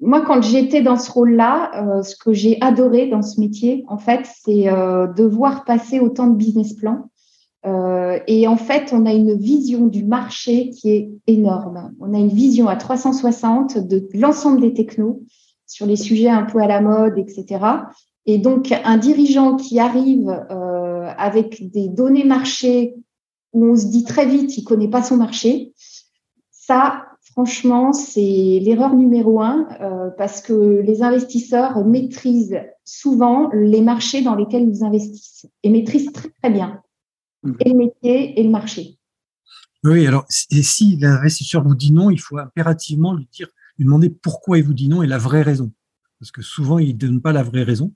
moi, 0.00 0.22
quand 0.26 0.42
j'étais 0.42 0.82
dans 0.82 0.96
ce 0.96 1.10
rôle-là, 1.10 1.70
euh, 1.98 2.02
ce 2.02 2.16
que 2.16 2.32
j'ai 2.32 2.58
adoré 2.60 3.08
dans 3.08 3.22
ce 3.22 3.40
métier, 3.40 3.84
en 3.88 3.98
fait, 3.98 4.28
c'est 4.42 4.68
euh, 4.68 5.06
de 5.06 5.24
voir 5.24 5.64
passer 5.64 6.00
autant 6.00 6.26
de 6.26 6.36
business 6.36 6.74
plans. 6.74 7.10
Et 8.26 8.46
en 8.46 8.58
fait, 8.58 8.92
on 8.92 9.06
a 9.06 9.14
une 9.14 9.34
vision 9.38 9.86
du 9.86 10.04
marché 10.04 10.68
qui 10.68 10.90
est 10.90 11.10
énorme. 11.26 11.94
On 11.98 12.12
a 12.12 12.18
une 12.18 12.28
vision 12.28 12.68
à 12.68 12.76
360 12.76 13.78
de 13.78 14.06
l'ensemble 14.12 14.60
des 14.60 14.74
technos 14.74 15.22
sur 15.66 15.86
les 15.86 15.96
sujets 15.96 16.28
un 16.28 16.42
peu 16.42 16.60
à 16.60 16.66
la 16.66 16.82
mode, 16.82 17.16
etc. 17.16 17.64
Et 18.26 18.38
donc, 18.38 18.72
un 18.72 18.96
dirigeant 18.96 19.56
qui 19.56 19.78
arrive 19.78 20.28
avec 21.16 21.70
des 21.70 21.88
données 21.88 22.24
marché 22.24 22.94
où 23.52 23.66
on 23.66 23.76
se 23.76 23.86
dit 23.86 24.04
très 24.04 24.26
vite, 24.26 24.56
il 24.56 24.64
connaît 24.64 24.88
pas 24.88 25.02
son 25.02 25.16
marché, 25.16 25.74
ça, 26.50 27.04
Franchement, 27.34 27.92
c'est 27.92 28.60
l'erreur 28.62 28.94
numéro 28.94 29.40
un 29.40 29.66
euh, 29.80 30.10
parce 30.16 30.40
que 30.40 30.52
les 30.52 31.02
investisseurs 31.02 31.84
maîtrisent 31.84 32.60
souvent 32.84 33.50
les 33.52 33.80
marchés 33.80 34.22
dans 34.22 34.36
lesquels 34.36 34.68
ils 34.68 34.84
investissent 34.84 35.46
et 35.64 35.70
maîtrisent 35.70 36.12
très 36.12 36.28
très 36.28 36.50
bien 36.50 36.80
mmh. 37.42 37.52
et 37.58 37.68
le 37.70 37.74
métier 37.76 38.38
et 38.38 38.42
le 38.44 38.50
marché. 38.50 38.98
Oui, 39.82 40.06
alors 40.06 40.26
et 40.52 40.62
si 40.62 40.96
l'investisseur 40.96 41.64
vous 41.64 41.74
dit 41.74 41.92
non, 41.92 42.10
il 42.10 42.20
faut 42.20 42.38
impérativement 42.38 43.14
lui 43.14 43.26
dire, 43.32 43.48
lui 43.78 43.84
demander 43.84 44.10
pourquoi 44.10 44.58
il 44.58 44.64
vous 44.64 44.74
dit 44.74 44.88
non 44.88 45.02
et 45.02 45.08
la 45.08 45.18
vraie 45.18 45.42
raison, 45.42 45.72
parce 46.24 46.32
que 46.32 46.40
souvent 46.40 46.78
il 46.78 46.94
ne 46.94 46.98
donne 46.98 47.20
pas 47.20 47.32
la 47.32 47.42
vraie 47.42 47.64
raison. 47.64 47.92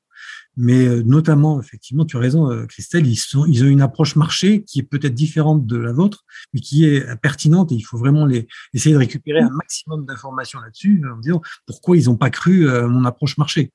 Mais 0.58 0.86
euh, 0.86 1.02
notamment, 1.02 1.62
effectivement, 1.62 2.04
tu 2.04 2.18
as 2.18 2.20
raison, 2.20 2.50
euh, 2.50 2.66
Christelle, 2.66 3.06
ils, 3.06 3.18
ils 3.46 3.64
ont 3.64 3.68
une 3.68 3.80
approche 3.80 4.16
marché 4.16 4.64
qui 4.64 4.80
est 4.80 4.82
peut-être 4.82 5.14
différente 5.14 5.64
de 5.64 5.78
la 5.78 5.92
vôtre, 5.92 6.26
mais 6.52 6.60
qui 6.60 6.84
est 6.84 7.16
pertinente 7.22 7.72
et 7.72 7.74
il 7.74 7.80
faut 7.80 7.96
vraiment 7.96 8.28
essayer 8.74 8.92
de 8.92 8.98
récupérer 8.98 9.40
un 9.40 9.48
maximum 9.48 10.04
d'informations 10.04 10.60
là-dessus 10.60 11.02
en 11.10 11.16
disant 11.16 11.40
pourquoi 11.66 11.96
ils 11.96 12.04
n'ont 12.04 12.16
pas 12.16 12.28
cru 12.28 12.66
mon 12.86 13.06
approche 13.06 13.38
marché. 13.38 13.72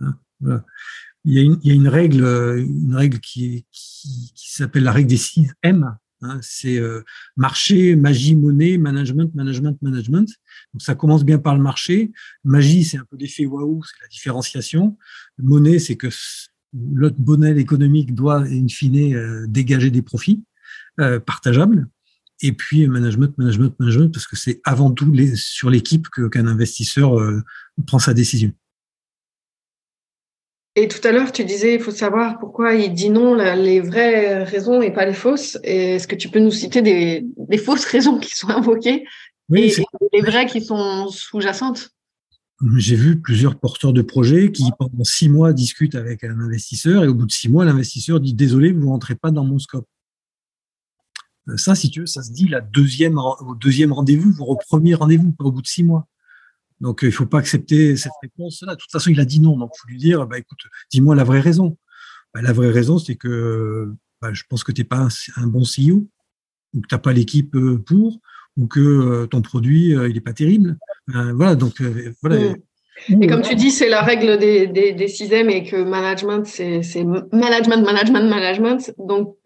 Hein, 0.00 0.16
il, 1.26 1.58
y 1.62 1.70
a 1.70 1.74
une, 1.74 1.88
règle, 1.88 2.24
une 2.24 2.94
règle 2.94 3.18
qui, 3.18 3.66
qui, 3.70 4.32
qui 4.34 4.52
s'appelle 4.54 4.84
la 4.84 4.92
règle 4.92 5.10
des 5.10 5.18
6 5.18 5.52
M, 5.62 5.94
Hein, 6.22 6.38
c'est 6.42 6.78
euh, 6.78 7.02
marché, 7.36 7.96
magie, 7.96 8.36
monnaie, 8.36 8.76
management, 8.76 9.34
management, 9.34 9.78
management. 9.80 10.28
Donc 10.74 10.82
ça 10.82 10.94
commence 10.94 11.24
bien 11.24 11.38
par 11.38 11.56
le 11.56 11.62
marché. 11.62 12.12
Magie, 12.44 12.84
c'est 12.84 12.98
un 12.98 13.06
peu 13.10 13.16
l'effet 13.16 13.46
waouh, 13.46 13.82
c'est 13.84 14.02
la 14.02 14.08
différenciation. 14.08 14.98
Monnaie, 15.38 15.78
c'est 15.78 15.96
que 15.96 16.08
l'autre 16.74 17.16
bonnet 17.18 17.56
économique 17.58 18.14
doit, 18.14 18.42
in 18.42 18.68
fine, 18.68 19.14
euh, 19.14 19.46
dégager 19.48 19.90
des 19.90 20.02
profits 20.02 20.42
euh, 21.00 21.20
partageables. 21.20 21.88
Et 22.42 22.52
puis 22.52 22.86
management, 22.86 23.36
management, 23.38 23.74
management, 23.78 24.12
parce 24.12 24.26
que 24.26 24.36
c'est 24.36 24.60
avant 24.64 24.90
tout 24.90 25.14
sur 25.36 25.68
l'équipe 25.68 26.08
qu'un 26.08 26.46
investisseur 26.46 27.18
prend 27.86 27.98
sa 27.98 28.14
décision. 28.14 28.54
Et 30.76 30.86
tout 30.86 31.06
à 31.06 31.10
l'heure, 31.10 31.32
tu 31.32 31.44
disais, 31.44 31.74
il 31.74 31.80
faut 31.80 31.90
savoir 31.90 32.38
pourquoi 32.38 32.74
il 32.74 32.92
dit 32.94 33.10
non, 33.10 33.34
les 33.34 33.80
vraies 33.80 34.44
raisons 34.44 34.80
et 34.82 34.92
pas 34.92 35.04
les 35.04 35.14
fausses. 35.14 35.58
Est-ce 35.64 36.06
que 36.06 36.14
tu 36.14 36.28
peux 36.28 36.38
nous 36.38 36.52
citer 36.52 36.80
des, 36.80 37.58
fausses 37.58 37.84
raisons 37.86 38.18
qui 38.18 38.34
sont 38.36 38.48
invoquées 38.48 39.04
oui, 39.48 39.74
et, 39.76 39.84
les 40.12 40.20
vraies 40.20 40.46
qui 40.46 40.62
sont 40.62 41.08
sous-jacentes? 41.08 41.90
J'ai 42.76 42.94
vu 42.94 43.20
plusieurs 43.20 43.58
porteurs 43.58 43.92
de 43.92 44.02
projets 44.02 44.52
qui, 44.52 44.64
pendant 44.78 45.02
six 45.02 45.28
mois, 45.28 45.52
discutent 45.52 45.94
avec 45.96 46.22
un 46.22 46.38
investisseur 46.38 47.02
et 47.04 47.08
au 47.08 47.14
bout 47.14 47.26
de 47.26 47.32
six 47.32 47.48
mois, 47.48 47.64
l'investisseur 47.64 48.20
dit 48.20 48.34
désolé, 48.34 48.70
vous 48.70 48.80
ne 48.80 48.90
rentrez 48.90 49.16
pas 49.16 49.30
dans 49.30 49.44
mon 49.44 49.58
scope. 49.58 49.86
Euh, 51.48 51.56
ça, 51.56 51.74
si 51.74 51.90
tu 51.90 52.00
veux, 52.00 52.06
ça 52.06 52.22
se 52.22 52.32
dit 52.32 52.46
la 52.48 52.60
deuxième, 52.60 53.18
au 53.18 53.54
deuxième 53.54 53.92
rendez-vous, 53.92 54.34
au 54.40 54.56
premier 54.56 54.94
rendez-vous, 54.94 55.32
pas 55.32 55.44
au 55.44 55.52
bout 55.52 55.62
de 55.62 55.66
six 55.66 55.82
mois. 55.82 56.06
Donc, 56.80 57.00
il 57.02 57.08
ne 57.08 57.12
faut 57.12 57.26
pas 57.26 57.38
accepter 57.38 57.96
cette 57.96 58.12
réponse-là. 58.22 58.74
De 58.74 58.80
toute 58.80 58.90
façon, 58.90 59.10
il 59.10 59.20
a 59.20 59.24
dit 59.24 59.40
non. 59.40 59.56
Donc, 59.56 59.70
il 59.74 59.80
faut 59.80 59.88
lui 59.88 59.98
dire, 59.98 60.26
bah, 60.26 60.38
écoute, 60.38 60.60
dis-moi 60.90 61.14
la 61.14 61.24
vraie 61.24 61.40
raison. 61.40 61.76
Bah, 62.34 62.40
la 62.42 62.52
vraie 62.52 62.70
raison, 62.70 62.98
c'est 62.98 63.16
que 63.16 63.92
bah, 64.22 64.32
je 64.32 64.44
pense 64.48 64.64
que 64.64 64.72
tu 64.72 64.80
n'es 64.80 64.86
pas 64.86 65.08
un, 65.36 65.46
bon 65.46 65.62
CEO, 65.62 66.06
ou 66.74 66.80
que 66.80 66.88
tu 66.88 66.94
n'as 66.94 66.98
pas 66.98 67.12
l'équipe 67.12 67.54
euh, 67.54 67.78
pour, 67.78 68.20
ou 68.56 68.66
que 68.66 68.80
euh, 68.80 69.26
ton 69.26 69.42
produit, 69.42 69.94
euh, 69.94 70.08
il 70.08 70.14
n'est 70.14 70.20
pas 70.20 70.32
terrible. 70.32 70.78
voilà, 71.06 71.54
donc, 71.54 71.82
voilà. 72.22 72.54
Mm. 73.08 73.22
Et 73.22 73.26
comme 73.26 73.42
tu 73.42 73.54
dis, 73.54 73.70
c'est 73.70 73.88
la 73.88 74.02
règle 74.02 74.38
des, 74.38 74.66
des, 74.66 74.92
des 74.92 75.34
et 75.34 75.64
que 75.64 75.82
management, 75.82 76.46
c'est 76.46 77.04
management, 77.32 77.82
management, 77.82 78.28
management. 78.28 78.94
Donc, 78.98 79.36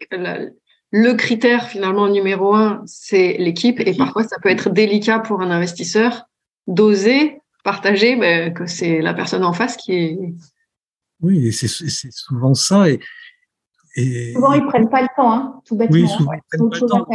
le 0.91 1.13
critère 1.13 1.67
finalement 1.67 2.09
numéro 2.09 2.53
un, 2.53 2.81
c'est 2.85 3.37
l'équipe. 3.39 3.79
Et 3.79 3.93
parfois, 3.93 4.23
ça 4.23 4.37
peut 4.41 4.49
être 4.49 4.69
délicat 4.69 5.19
pour 5.19 5.41
un 5.41 5.51
investisseur 5.51 6.27
d'oser 6.67 7.41
partager 7.63 8.15
ben, 8.15 8.53
que 8.53 8.65
c'est 8.65 9.01
la 9.01 9.13
personne 9.13 9.43
en 9.43 9.53
face 9.53 9.75
qui 9.77 9.93
est. 9.93 10.19
Oui, 11.21 11.51
c'est 11.51 11.67
souvent 12.11 12.53
ça. 12.53 12.89
Et, 12.89 12.99
et, 13.95 14.33
souvent, 14.33 14.53
ils 14.53 14.63
ne 14.63 14.67
prennent 14.67 14.89
pas 14.89 15.01
le 15.01 15.07
temps, 15.15 15.31
hein, 15.31 15.61
tout 15.65 15.75
bêtement. 15.75 15.95
Oui, 15.95 16.07
souvent, 16.07 16.33
ils 16.33 16.41
prennent 16.49 16.69
pas 16.69 16.79
le 16.79 16.87
temps. 16.87 17.07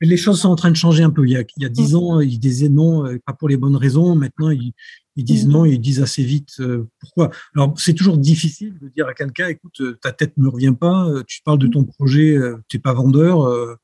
Mais 0.00 0.06
les 0.06 0.16
choses 0.16 0.40
sont 0.40 0.48
en 0.48 0.56
train 0.56 0.70
de 0.70 0.76
changer 0.76 1.02
un 1.02 1.10
peu. 1.10 1.26
Il 1.26 1.32
y 1.32 1.36
a, 1.36 1.42
il 1.56 1.62
y 1.62 1.66
a 1.66 1.68
dix 1.68 1.94
mm. 1.94 1.96
ans, 1.96 2.20
ils 2.20 2.38
disaient 2.38 2.68
non, 2.68 3.06
euh, 3.06 3.18
pas 3.24 3.32
pour 3.32 3.48
les 3.48 3.56
bonnes 3.56 3.76
raisons. 3.76 4.14
Maintenant, 4.14 4.50
ils, 4.50 4.72
ils 5.16 5.24
disent 5.24 5.48
mm. 5.48 5.50
non, 5.50 5.64
ils 5.64 5.80
disent 5.80 6.00
assez 6.00 6.22
vite 6.22 6.54
euh, 6.60 6.88
pourquoi. 7.00 7.30
Alors, 7.56 7.74
c'est 7.76 7.94
toujours 7.94 8.18
difficile 8.18 8.78
de 8.78 8.88
dire 8.88 9.08
à 9.08 9.14
quelqu'un, 9.14 9.48
écoute, 9.48 9.80
euh, 9.80 9.98
ta 10.00 10.12
tête 10.12 10.36
ne 10.36 10.44
me 10.44 10.48
revient 10.50 10.74
pas, 10.78 11.08
tu 11.26 11.42
parles 11.42 11.58
de 11.58 11.66
ton 11.66 11.84
projet, 11.84 12.38
tu 12.68 12.76
n'es 12.76 12.80
pas 12.80 12.92
vendeur 12.92 13.78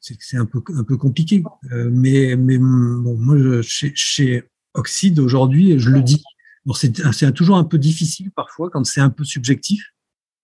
c'est 0.00 0.36
un 0.36 0.46
peu 0.46 0.62
un 0.74 0.84
peu 0.84 0.96
compliqué. 0.96 1.42
Euh, 1.72 1.90
mais 1.90 2.36
mais 2.36 2.58
bon, 2.58 3.16
moi 3.16 3.62
chez, 3.62 3.92
chez 3.94 4.44
Oxide 4.74 5.18
aujourd'hui, 5.18 5.78
je 5.78 5.90
le 5.90 6.02
dis. 6.02 6.22
c'est 6.74 7.32
toujours 7.32 7.56
un 7.56 7.64
peu 7.64 7.78
difficile 7.78 8.30
parfois 8.32 8.70
quand 8.70 8.84
c'est 8.84 9.00
un 9.00 9.10
peu 9.10 9.24
subjectif, 9.24 9.94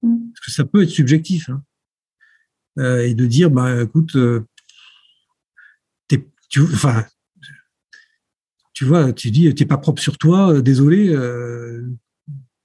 mm. 0.03 0.31
parce 0.33 0.47
que 0.47 0.53
ça 0.53 0.65
peut 0.65 0.83
être 0.83 0.91
subjectif. 0.91 1.49
Hein. 1.49 1.63
Euh, 2.79 3.07
et 3.07 3.15
de 3.15 3.27
dire, 3.27 3.51
bah 3.51 3.83
écoute, 3.83 4.17
euh, 4.17 4.47
tu, 6.09 6.63
enfin, 6.63 7.05
tu 8.75 8.85
vois, 8.85 9.13
tu 9.13 9.31
dis, 9.31 9.55
t'es 9.55 9.67
pas 9.67 9.79
propre 9.79 10.03
sur 10.03 10.19
toi, 10.19 10.61
désolé, 10.61 11.15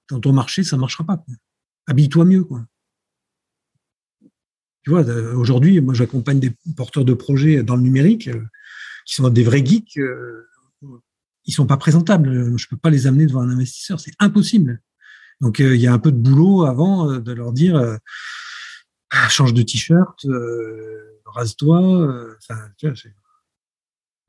dans 0.09 0.19
ton 0.19 0.33
marché, 0.33 0.63
ça 0.63 0.77
marchera 0.77 1.05
pas. 1.05 1.23
Habille-toi 1.87 2.25
mieux, 2.25 2.43
quoi. 2.43 2.65
Tu 4.87 4.91
vois, 4.91 5.03
euh, 5.03 5.35
aujourd'hui, 5.35 5.81
moi, 5.81 5.93
j'accompagne 5.93 6.39
des 6.39 6.53
porteurs 6.77 7.03
de 7.03 7.13
projets 7.13 7.61
dans 7.61 7.75
le 7.75 7.81
numérique 7.81 8.29
euh, 8.29 8.45
qui 9.05 9.15
sont 9.15 9.27
des 9.27 9.43
vrais 9.43 9.65
geeks. 9.65 9.97
Euh, 9.97 10.47
ils 11.43 11.53
sont 11.53 11.67
pas 11.67 11.75
présentables. 11.75 12.57
Je 12.57 12.67
peux 12.69 12.77
pas 12.77 12.89
les 12.89 13.05
amener 13.05 13.25
devant 13.25 13.41
un 13.41 13.49
investisseur. 13.49 13.99
C'est 13.99 14.13
impossible. 14.19 14.79
Donc, 15.41 15.59
il 15.59 15.75
y 15.75 15.87
a 15.87 15.91
un 15.91 15.99
peu 15.99 16.09
de 16.09 16.15
boulot 16.15 16.63
avant 16.63 17.19
de 17.19 17.31
leur 17.33 17.51
dire 17.51 17.97
change 19.27 19.53
de 19.53 19.61
t-shirt, 19.61 20.25
rase-toi. 21.25 22.37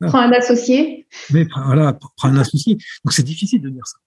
prends 0.01 0.23
un 0.23 0.33
associé. 0.33 1.07
Mais 1.31 1.47
voilà, 1.55 1.93
prends 1.93 2.31
un 2.31 2.37
associé. 2.37 2.79
Donc, 3.05 3.13
c'est 3.13 3.23
difficile 3.23 3.63
de 3.63 3.69
dire 3.69 3.87
ça. 3.87 3.99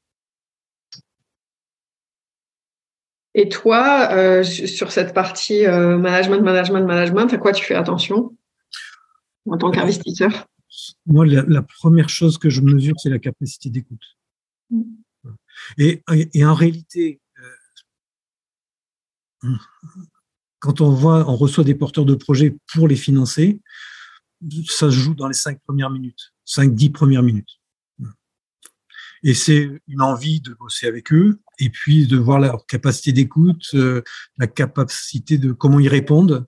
Et 3.34 3.48
toi, 3.48 4.10
euh, 4.12 4.44
sur 4.44 4.92
cette 4.92 5.14
partie 5.14 5.66
euh, 5.66 5.98
management, 5.98 6.42
management, 6.42 6.86
management, 6.86 7.34
à 7.34 7.38
quoi 7.38 7.54
tu 7.54 7.64
fais 7.64 7.76
attention 7.76 8.36
en 9.50 9.58
tant 9.58 9.72
qu'investisseur 9.72 10.48
Moi, 11.06 11.26
la, 11.26 11.62
première 11.62 12.10
chose 12.10 12.38
que 12.38 12.50
je 12.50 12.62
mesure, 12.62 12.96
c'est 13.02 13.10
la 13.10 13.20
capacité 13.20 13.70
d'écoute. 13.70 14.04
Mm. 14.70 14.84
Et, 15.78 16.04
en 16.44 16.54
réalité, 16.54 17.22
euh, 19.44 19.50
quand 20.60 20.82
on 20.82 20.92
voit, 20.92 21.30
on 21.30 21.36
reçoit 21.36 21.64
des 21.64 21.76
porteurs 21.76 22.06
de 22.06 22.16
projets 22.16 22.58
pour 22.74 22.88
les 22.88 22.96
financer, 22.96 23.62
ça 24.68 24.90
se 24.90 24.96
joue 24.96 25.14
dans 25.14 25.28
les 25.28 25.34
cinq 25.34 25.60
premières 25.62 25.90
minutes, 25.90 26.34
cinq, 26.44 26.74
dix 26.74 26.90
premières 26.90 27.24
minutes. 27.24 27.60
Et 29.24 29.34
c'est 29.34 29.70
une 29.88 30.02
envie 30.02 30.42
de 30.42 30.54
bosser 30.56 30.88
avec 30.88 31.14
eux, 31.14 31.40
et 31.62 31.70
puis 31.70 32.08
de 32.08 32.18
voir 32.18 32.40
leur 32.40 32.66
capacité 32.66 33.14
d'écoute, 33.14 33.64
euh, 33.76 34.02
la 34.38 34.48
capacité 34.48 35.38
de 35.38 35.52
comment 35.54 35.80
ils 35.80 35.88
répondent 35.88 36.46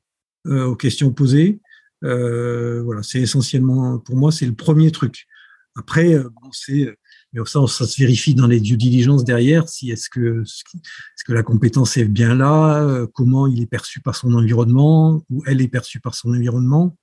euh, 0.48 0.66
aux 0.66 0.76
questions 0.76 1.14
posées. 1.14 1.62
Euh, 2.04 2.82
voilà, 2.84 3.04
c'est 3.04 3.22
essentiellement 3.22 4.00
pour 4.00 4.18
moi, 4.18 4.32
c'est 4.32 4.48
le 4.48 4.56
premier 4.56 4.92
truc. 4.92 5.28
Après, 5.76 6.22
c'est 6.52 6.96
mais 7.32 7.42
ça, 7.46 7.66
ça 7.68 7.86
se 7.86 8.00
vérifie 8.00 8.36
dans 8.36 8.46
les 8.46 8.60
due 8.60 8.78
diligence 8.78 9.24
derrière, 9.24 9.68
si 9.68 9.90
est-ce 9.90 10.08
que, 10.08 10.44
est-ce 10.44 11.24
que 11.26 11.34
la 11.34 11.42
compétence 11.42 11.98
est 11.98 12.06
bien 12.06 12.36
là, 12.36 13.08
comment 13.16 13.48
il 13.48 13.64
est 13.64 13.68
perçu 13.68 14.02
par 14.02 14.16
son 14.16 14.36
environnement, 14.36 15.26
ou 15.32 15.42
elle 15.48 15.60
est 15.60 15.68
perçue 15.68 16.00
par 16.00 16.14
son 16.14 16.30
environnement. 16.30 16.96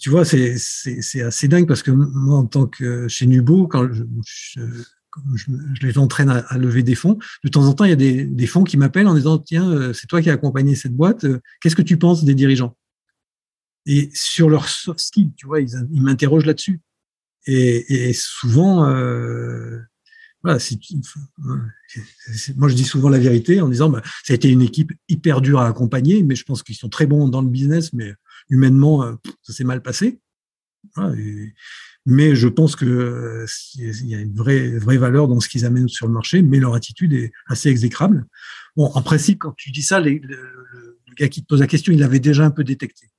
Tu 0.00 0.10
vois, 0.10 0.26
c'est, 0.26 0.56
c'est, 0.58 1.22
assez 1.22 1.48
dingue 1.48 1.66
parce 1.66 1.82
que 1.82 1.90
moi, 1.92 2.36
en 2.36 2.44
tant 2.44 2.66
que 2.66 3.08
chez 3.08 3.26
Nubo, 3.26 3.66
quand 3.66 3.90
je, 3.90 4.04
les 5.82 5.98
entraîne 5.98 6.30
à, 6.30 6.58
lever 6.58 6.82
des 6.82 6.94
fonds, 6.94 7.18
de 7.44 7.48
temps 7.48 7.66
en 7.66 7.74
temps, 7.74 7.84
il 7.84 7.90
y 7.90 7.92
a 7.92 7.96
des, 7.96 8.46
fonds 8.46 8.64
qui 8.64 8.76
m'appellent 8.76 9.06
en 9.06 9.14
disant, 9.14 9.38
tiens, 9.38 9.68
euh, 9.70 9.92
c'est 9.92 10.06
toi 10.06 10.22
qui 10.22 10.30
as 10.30 10.34
accompagné 10.34 10.74
cette 10.74 10.94
boîte, 10.94 11.24
euh, 11.24 11.40
qu'est-ce 11.60 11.76
que 11.76 11.82
tu 11.82 11.96
penses 11.98 12.24
des 12.24 12.34
dirigeants? 12.34 12.76
Et 13.86 14.10
sur 14.14 14.48
leur 14.50 14.68
soft 14.68 15.00
skills, 15.00 15.32
tu 15.36 15.46
vois, 15.46 15.60
ils, 15.60 16.02
m'interrogent 16.02 16.46
là-dessus. 16.46 16.80
Et, 17.46 18.12
souvent, 18.12 18.88
euh, 18.88 19.78
moi 20.42 20.58
je 20.58 20.74
dis 22.74 22.84
souvent 22.84 23.08
la 23.08 23.18
vérité 23.18 23.60
en 23.60 23.68
disant, 23.68 23.88
bah, 23.88 24.02
ça 24.24 24.32
a 24.32 24.36
été 24.36 24.48
une 24.48 24.62
équipe 24.62 24.92
hyper 25.08 25.40
dure 25.40 25.60
à 25.60 25.68
accompagner, 25.68 26.22
mais 26.24 26.34
je 26.34 26.44
pense 26.44 26.62
qu'ils 26.62 26.76
sont 26.76 26.88
très 26.88 27.06
bons 27.06 27.28
dans 27.28 27.42
le 27.42 27.48
business, 27.48 27.92
mais 27.92 28.14
humainement, 28.48 29.16
ça 29.42 29.52
s'est 29.52 29.64
mal 29.64 29.82
passé. 29.82 30.20
Mais 32.06 32.36
je 32.36 32.46
pense 32.46 32.76
que 32.76 32.86
euh, 32.86 33.46
il 33.74 34.06
y 34.06 34.14
a 34.14 34.20
une 34.20 34.34
vraie, 34.34 34.78
vraie 34.78 34.96
valeur 34.96 35.26
dans 35.26 35.40
ce 35.40 35.48
qu'ils 35.48 35.66
amènent 35.66 35.88
sur 35.88 36.06
le 36.06 36.12
marché, 36.12 36.40
mais 36.40 36.60
leur 36.60 36.74
attitude 36.74 37.12
est 37.12 37.32
assez 37.48 37.68
exécrable. 37.68 38.26
Bon, 38.76 38.86
en 38.86 39.02
principe, 39.02 39.40
quand 39.40 39.54
tu 39.56 39.72
dis 39.72 39.82
ça, 39.82 39.98
le, 40.00 40.20
gars 41.18 41.28
qui 41.28 41.42
te 41.42 41.46
pose 41.48 41.60
la 41.60 41.66
question, 41.66 41.92
il 41.92 41.98
l'avait 41.98 42.20
déjà 42.20 42.44
un 42.44 42.50
peu 42.50 42.62
détecté. 42.62 43.10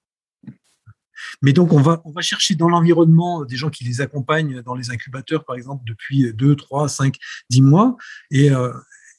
Mais 1.42 1.52
donc, 1.52 1.74
on 1.74 1.82
va, 1.82 2.02
on 2.06 2.12
va 2.12 2.22
chercher 2.22 2.56
dans 2.56 2.70
l'environnement 2.70 3.44
des 3.44 3.58
gens 3.58 3.70
qui 3.70 3.84
les 3.84 4.00
accompagnent 4.00 4.62
dans 4.62 4.76
les 4.76 4.90
incubateurs, 4.90 5.44
par 5.44 5.58
exemple, 5.58 5.84
depuis 5.86 6.32
2, 6.34 6.56
3, 6.56 6.88
5, 6.88 7.18
10 7.50 7.62
mois. 7.62 7.98
Et, 8.32 8.52
euh, 8.52 8.72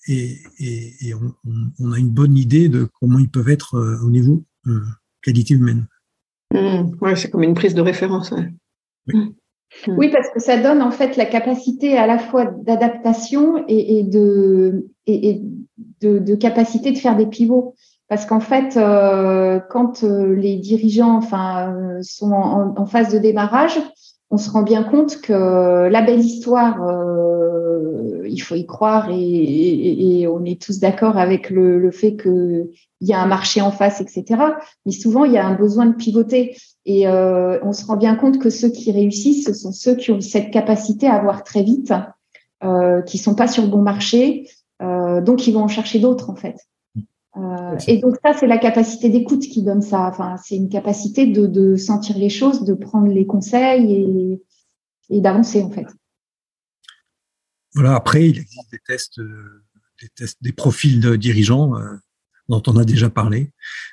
et, 0.07 0.39
et, 0.59 1.15
on, 1.15 1.35
on, 1.79 1.93
a 1.93 1.99
une 1.99 2.09
bonne 2.09 2.37
idée 2.39 2.71
de 2.71 2.89
comment 3.01 3.19
ils 3.19 3.29
peuvent 3.29 3.51
être 3.51 3.79
au 4.03 4.09
niveau 4.09 4.43
qualité 5.21 5.55
humaine. 5.55 5.87
Mmh. 6.55 6.97
ouais, 7.03 7.17
c'est 7.17 7.31
comme 7.31 7.43
une 7.43 7.55
prise 7.55 7.75
de 7.75 7.83
référence. 7.83 8.33
Mmh. 9.07 9.29
Oui. 9.87 10.11
parce 10.11 10.29
que 10.31 10.41
ça 10.41 10.57
donne 10.57 10.83
en 10.83 10.91
fait 10.91 11.17
la 11.17 11.27
capacité 11.27 11.97
à 11.97 12.07
la 12.07 12.19
fois 12.19 12.47
d'adaptation 12.47 13.65
et, 13.69 14.03
de, 14.03 14.89
et, 15.07 15.43
de, 16.01 16.35
capacité 16.35 16.91
de 16.93 16.99
faire 16.99 17.17
des 17.17 17.27
pivots. 17.27 17.75
Parce 18.09 18.25
qu'en 18.25 18.41
fait, 18.41 18.77
euh, 18.79 19.61
quand 19.71 20.03
euh, 20.03 20.35
les 20.35 20.57
dirigeants 20.57 21.17
enfin, 21.17 21.75
euh, 21.75 21.99
sont 22.03 22.33
en, 22.33 22.87
phase 22.87 23.13
de 23.13 23.19
démarrage, 23.19 23.79
on 24.31 24.37
se 24.37 24.51
rend 24.51 24.63
bien 24.63 24.85
compte 24.85 25.21
que 25.21 25.89
la 25.89 26.03
belle 26.03 26.21
histoire, 26.21 26.79
il 28.27 28.39
faut 28.41 28.55
y 28.55 28.67
croire 28.67 29.09
et, 29.11 30.27
on 30.29 30.45
est 30.45 30.61
tous 30.61 30.79
d'accord 30.81 31.17
avec 31.17 31.51
le, 31.51 31.79
le 31.79 31.91
fait 31.91 32.17
qu'il 32.17 32.69
y 33.01 33.13
a 33.13 33.21
un 33.21 33.27
marché 33.27 33.61
en 33.61 33.71
face, 33.71 34.01
etc. 34.01 34.43
Mais 34.85 34.93
souvent, 34.93 35.25
il 35.25 35.33
y 35.33 35.39
a 35.39 35.47
un 35.47 35.55
besoin 35.55 35.87
de 35.87 35.95
pivoter. 35.95 36.55
Et 36.89 37.07
euh, 37.07 37.59
on 37.63 37.75
se 37.75 37.85
rend 37.85 37.97
bien 37.97 38.15
compte 38.15 38.39
que 38.39 38.49
ceux 38.49 38.71
qui 38.71 38.91
réussissent, 38.93 39.45
ce 39.45 39.53
sont 39.53 39.73
ceux 39.73 39.95
qui 39.95 40.11
ont 40.11 40.23
cette 40.23 40.51
capacité 40.51 41.07
à 41.07 41.21
voir 41.21 41.45
très 41.45 41.63
vite, 41.63 41.93
euh, 42.65 43.03
qui 43.03 43.19
sont 43.19 43.35
pas 43.35 43.47
sur 43.47 43.63
le 43.63 43.69
bon 43.69 43.83
marché, 43.83 44.49
euh, 44.81 45.21
donc 45.21 45.47
ils 45.47 45.53
vont 45.53 45.65
en 45.65 45.69
chercher 45.69 45.99
d'autres 45.99 46.31
en 46.31 46.35
fait. 46.35 46.57
Euh, 47.39 47.77
et 47.87 47.99
donc 47.99 48.17
ça, 48.25 48.33
c'est 48.33 48.47
la 48.47 48.59
capacité 48.59 49.09
d'écoute 49.09 49.43
qui 49.43 49.63
donne 49.63 49.83
ça. 49.83 50.09
Enfin, 50.09 50.37
c'est 50.43 50.57
une 50.57 50.69
capacité 50.69 51.27
de, 51.27 51.47
de, 51.47 51.77
sentir 51.77 52.19
les 52.19 52.31
choses, 52.31 52.65
de 52.65 52.75
prendre 52.75 53.09
les 53.09 53.27
conseils 53.27 53.93
et, 53.93 54.43
et 55.11 55.21
d'avancer 55.21 55.63
en 55.63 55.71
fait. 55.71 55.87
Voilà, 57.75 57.95
après, 57.95 58.29
il 58.29 58.39
existe 58.39 58.71
des 58.73 58.81
tests, 58.85 59.19
euh, 59.19 59.65
des, 60.01 60.09
tests, 60.09 60.43
des 60.43 60.53
profils 60.53 61.01
de 61.01 61.17
dirigeants 61.17 61.77
euh, 61.77 61.97
dont 62.49 62.63
on 62.67 62.77
a 62.77 62.85
déjà 62.85 63.11
parlé 63.11 63.51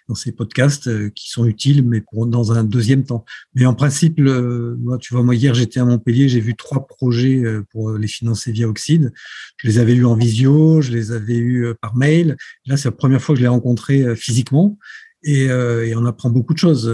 dans 0.08 0.16
ces 0.16 0.32
podcasts 0.32 0.88
euh, 0.88 1.10
qui 1.10 1.30
sont 1.30 1.46
utiles, 1.46 1.84
mais 1.84 2.02
pour, 2.02 2.28
dans 2.28 2.52
un 2.52 2.64
deuxième 2.64 3.04
temps. 3.04 3.26
Mais 3.54 3.66
en 3.66 3.74
principe, 3.74 4.20
moi, 4.20 4.98
tu 4.98 5.14
vois, 5.14 5.24
moi 5.24 5.36
hier 5.36 5.54
j'étais 5.54 5.80
à 5.80 5.86
Montpellier, 5.86 6.30
j'ai 6.30 6.40
vu 6.40 6.56
trois 6.56 6.88
projets 6.88 7.44
pour 7.72 7.94
les 7.94 8.08
financer 8.08 8.52
via 8.52 8.68
Oxide. 8.68 9.12
Je 9.58 9.68
les 9.68 9.78
avais 9.80 9.96
eus 9.96 10.06
en 10.06 10.16
visio, 10.16 10.82
je 10.82 10.92
les 10.92 11.12
avais 11.12 11.38
eus 11.38 11.74
par 11.82 11.96
mail. 11.96 12.38
Là, 12.66 12.78
c'est 12.78 12.88
la 12.88 12.94
première 12.94 13.22
fois 13.22 13.36
que 13.36 13.40
je 13.40 13.44
les 13.44 13.50
rencontrés 13.50 14.16
physiquement. 14.16 14.78
Et, 15.24 15.46
et, 15.46 15.96
on 15.96 16.06
apprend 16.06 16.30
beaucoup 16.30 16.54
de 16.54 16.60
choses. 16.60 16.92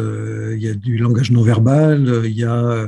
Il 0.53 0.61
y 0.61 0.67
a 0.67 0.73
du 0.73 0.97
langage 0.97 1.31
non 1.31 1.43
verbal, 1.43 2.21
il 2.25 2.37
y 2.37 2.43
a 2.43 2.87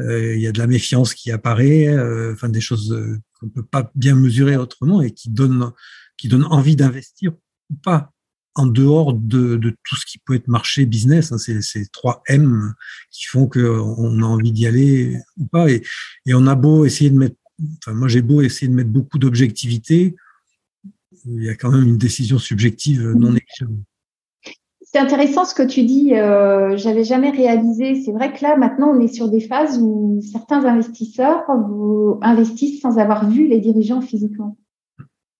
euh, 0.00 0.34
il 0.34 0.40
y 0.40 0.46
a 0.46 0.52
de 0.52 0.58
la 0.58 0.66
méfiance 0.66 1.14
qui 1.14 1.30
apparaît, 1.30 1.88
euh, 1.88 2.34
enfin 2.34 2.48
des 2.48 2.60
choses 2.60 2.92
euh, 2.92 3.18
qu'on 3.40 3.48
peut 3.48 3.64
pas 3.64 3.90
bien 3.94 4.14
mesurer 4.14 4.56
autrement 4.56 5.00
et 5.00 5.10
qui 5.10 5.30
donnent 5.30 5.72
qui 6.18 6.28
donnent 6.28 6.46
envie 6.50 6.76
d'investir 6.76 7.32
ou 7.70 7.74
pas 7.82 8.12
en 8.56 8.66
dehors 8.66 9.12
de, 9.12 9.58
tout 9.84 9.96
ce 9.96 10.06
qui 10.06 10.18
peut 10.18 10.34
être 10.34 10.48
marché 10.48 10.86
business. 10.86 11.30
Hein, 11.30 11.38
ces 11.38 11.86
trois 11.92 12.22
M 12.26 12.74
qui 13.10 13.26
font 13.26 13.46
qu'on 13.46 14.22
a 14.22 14.26
envie 14.26 14.52
d'y 14.52 14.66
aller 14.66 15.18
ou 15.36 15.46
pas. 15.46 15.70
Et, 15.70 15.82
on 16.32 16.46
a 16.46 16.54
beau 16.54 16.84
essayer 16.84 17.10
de 17.10 17.18
mettre, 17.18 17.36
enfin 17.78 17.94
moi 17.94 18.08
j'ai 18.08 18.22
beau 18.22 18.40
essayer 18.40 18.68
de 18.68 18.74
mettre 18.74 18.90
beaucoup 18.90 19.18
d'objectivité, 19.18 20.16
il 21.26 21.44
y 21.44 21.48
a 21.48 21.54
quand 21.54 21.70
même 21.70 21.86
une 21.86 21.98
décision 21.98 22.38
subjective 22.38 23.02
non 23.02 23.32
négligeable. 23.32 23.82
C'est 24.82 24.98
intéressant 24.98 25.44
ce 25.44 25.54
que 25.54 25.64
tu 25.64 25.82
dis. 25.82 26.14
Euh, 26.14 26.76
J'avais 26.76 27.04
jamais 27.04 27.30
réalisé. 27.30 28.00
C'est 28.02 28.12
vrai 28.12 28.32
que 28.32 28.42
là, 28.42 28.56
maintenant, 28.56 28.94
on 28.94 29.00
est 29.00 29.12
sur 29.12 29.28
des 29.28 29.40
phases 29.40 29.78
où 29.82 30.20
certains 30.22 30.64
investisseurs 30.64 31.44
investissent 32.22 32.80
sans 32.80 32.96
avoir 32.98 33.28
vu 33.28 33.48
les 33.48 33.58
dirigeants 33.58 34.00
physiquement. 34.00 34.56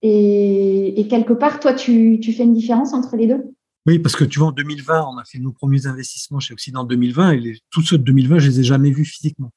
Et, 0.08 1.06
quelque 1.08 1.32
part, 1.32 1.58
toi, 1.58 1.74
tu, 1.74 2.20
fais 2.22 2.44
une 2.44 2.54
différence 2.54 2.92
entre 2.92 3.16
les 3.16 3.26
deux? 3.26 3.42
Oui, 3.86 3.98
parce 3.98 4.14
que 4.14 4.24
tu 4.24 4.38
vois, 4.38 4.48
en 4.48 4.52
2020, 4.52 5.06
on 5.12 5.18
a 5.18 5.24
fait 5.24 5.38
nos 5.38 5.52
premiers 5.52 5.86
investissements 5.86 6.40
chez 6.40 6.52
Occident 6.52 6.84
2020 6.84 7.32
et 7.32 7.58
tous 7.70 7.82
ceux 7.82 7.98
de 7.98 8.04
2020, 8.04 8.38
je 8.38 8.48
les 8.48 8.60
ai 8.60 8.64
jamais 8.64 8.90
vus 8.90 9.04
physiquement. 9.04 9.52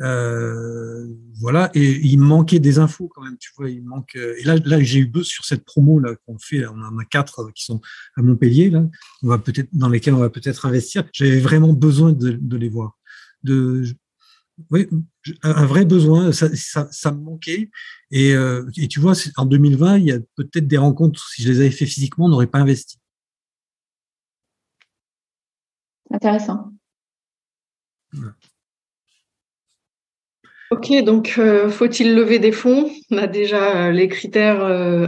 Euh, 0.00 1.06
voilà, 1.38 1.70
et 1.74 2.00
il 2.04 2.18
manquait 2.18 2.58
des 2.58 2.78
infos 2.80 3.08
quand 3.14 3.22
même, 3.22 3.38
tu 3.38 3.52
vois, 3.56 3.70
il 3.70 3.84
manque. 3.84 4.16
Euh, 4.16 4.34
et 4.38 4.44
là, 4.44 4.56
là 4.64 4.82
j'ai 4.82 4.98
eu 4.98 5.06
buzz 5.06 5.26
sur 5.26 5.44
cette 5.44 5.64
promo 5.64 6.00
là 6.00 6.16
qu'on 6.26 6.36
fait. 6.38 6.66
On 6.66 6.82
en 6.82 6.98
a 6.98 7.04
quatre 7.04 7.40
euh, 7.40 7.50
qui 7.54 7.64
sont 7.64 7.80
à 8.16 8.22
Montpellier. 8.22 8.72
On 9.22 9.28
va 9.28 9.38
peut-être 9.38 9.68
dans 9.72 9.88
lesquels 9.88 10.14
on 10.14 10.18
va 10.18 10.30
peut-être 10.30 10.66
investir. 10.66 11.04
J'avais 11.12 11.38
vraiment 11.38 11.72
besoin 11.72 12.12
de, 12.12 12.56
les 12.56 12.68
voir. 12.68 12.98
Oui, 14.70 14.86
un 15.42 15.66
vrai 15.66 15.84
besoin. 15.84 16.32
Ça, 16.32 16.48
ça, 16.54 16.88
ça 16.90 17.12
me 17.12 17.20
manquait. 17.20 17.70
Et, 18.10 18.34
et 18.76 18.88
tu 18.88 19.00
vois, 19.00 19.14
en 19.36 19.46
2020, 19.46 19.98
il 19.98 20.04
y 20.04 20.12
a 20.12 20.18
peut-être 20.36 20.68
des 20.68 20.78
rencontres. 20.78 21.28
Si 21.30 21.42
je 21.42 21.50
les 21.50 21.60
avais 21.60 21.70
fait 21.70 21.86
physiquement, 21.86 22.26
on 22.26 22.28
n'aurait 22.28 22.46
pas 22.46 22.58
investi. 22.58 22.98
Intéressant. 26.10 26.72
Ok, 30.70 30.92
donc 31.04 31.34
euh, 31.38 31.68
faut-il 31.68 32.14
lever 32.14 32.38
des 32.38 32.52
fonds? 32.52 32.90
On 33.10 33.18
a 33.18 33.26
déjà 33.26 33.86
euh, 33.86 33.92
les 33.92 34.08
critères 34.08 34.62
euh, 34.62 35.06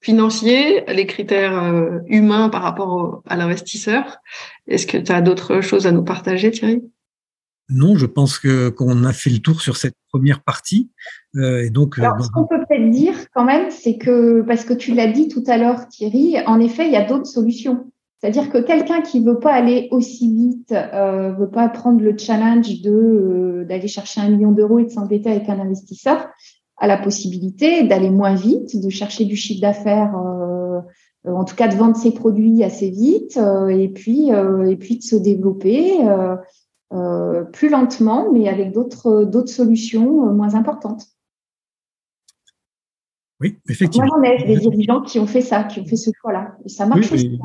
financiers, 0.00 0.84
les 0.86 1.06
critères 1.06 2.00
humains 2.06 2.48
par 2.48 2.62
rapport 2.62 3.22
à 3.26 3.36
l'investisseur. 3.36 4.18
Est-ce 4.66 4.86
que 4.86 4.98
tu 4.98 5.12
as 5.12 5.20
d'autres 5.20 5.60
choses 5.60 5.86
à 5.86 5.92
nous 5.92 6.04
partager, 6.04 6.50
Thierry? 6.50 6.82
Non, 7.70 7.96
je 7.96 8.06
pense 8.06 8.38
que 8.38 8.68
qu'on 8.70 9.04
a 9.04 9.12
fait 9.12 9.30
le 9.30 9.38
tour 9.38 9.60
sur 9.60 9.76
cette 9.76 9.94
première 10.10 10.42
partie. 10.42 10.90
et 11.36 11.70
donc, 11.70 11.98
Alors, 11.98 12.24
ce 12.24 12.30
qu'on 12.30 12.46
peut 12.46 12.58
peut-être 12.68 12.90
dire 12.90 13.14
quand 13.34 13.44
même, 13.44 13.70
c'est 13.70 13.98
que 13.98 14.42
parce 14.42 14.64
que 14.64 14.74
tu 14.74 14.94
l'as 14.94 15.06
dit 15.06 15.28
tout 15.28 15.44
à 15.46 15.58
l'heure, 15.58 15.86
Thierry, 15.88 16.36
en 16.46 16.60
effet, 16.60 16.86
il 16.86 16.92
y 16.92 16.96
a 16.96 17.04
d'autres 17.04 17.26
solutions. 17.26 17.86
C'est-à-dire 18.20 18.50
que 18.50 18.58
quelqu'un 18.58 19.00
qui 19.00 19.22
veut 19.22 19.38
pas 19.38 19.52
aller 19.52 19.88
aussi 19.92 20.28
vite, 20.34 20.72
euh, 20.72 21.32
veut 21.38 21.50
pas 21.50 21.68
prendre 21.68 22.00
le 22.00 22.16
challenge 22.18 22.82
de 22.82 22.90
euh, 22.90 23.64
d'aller 23.64 23.86
chercher 23.86 24.20
un 24.20 24.30
million 24.30 24.50
d'euros 24.50 24.80
et 24.80 24.84
de 24.84 24.90
s'embêter 24.90 25.30
avec 25.30 25.48
un 25.48 25.60
investisseur, 25.60 26.28
a 26.78 26.86
la 26.88 26.96
possibilité 26.96 27.84
d'aller 27.84 28.10
moins 28.10 28.34
vite, 28.34 28.80
de 28.80 28.88
chercher 28.88 29.24
du 29.24 29.36
chiffre 29.36 29.60
d'affaires, 29.60 30.16
euh, 30.16 30.80
en 31.24 31.44
tout 31.44 31.54
cas 31.54 31.68
de 31.68 31.76
vendre 31.76 31.96
ses 31.96 32.12
produits 32.12 32.64
assez 32.64 32.90
vite, 32.90 33.36
euh, 33.36 33.68
et 33.68 33.88
puis 33.88 34.30
et 34.30 34.76
puis 34.76 34.98
de 34.98 35.02
se 35.02 35.16
développer 35.16 35.98
plus 37.52 37.68
lentement, 37.68 38.32
mais 38.32 38.48
avec 38.48 38.72
d'autres 38.72 39.24
d'autres 39.24 39.52
solutions 39.52 40.32
moins 40.32 40.54
importantes. 40.54 41.04
Oui, 43.40 43.58
effectivement. 43.68 44.08
Moi, 44.16 44.36
j'en 44.36 44.44
ai 44.44 44.46
des 44.46 44.56
dirigeants 44.56 45.02
qui 45.02 45.18
ont 45.18 45.26
fait 45.26 45.42
ça, 45.42 45.64
qui 45.64 45.80
ont 45.80 45.84
fait 45.84 45.96
ce 45.96 46.10
choix-là, 46.20 46.56
et 46.64 46.68
ça 46.68 46.86
marche 46.86 47.12
aussi. 47.12 47.38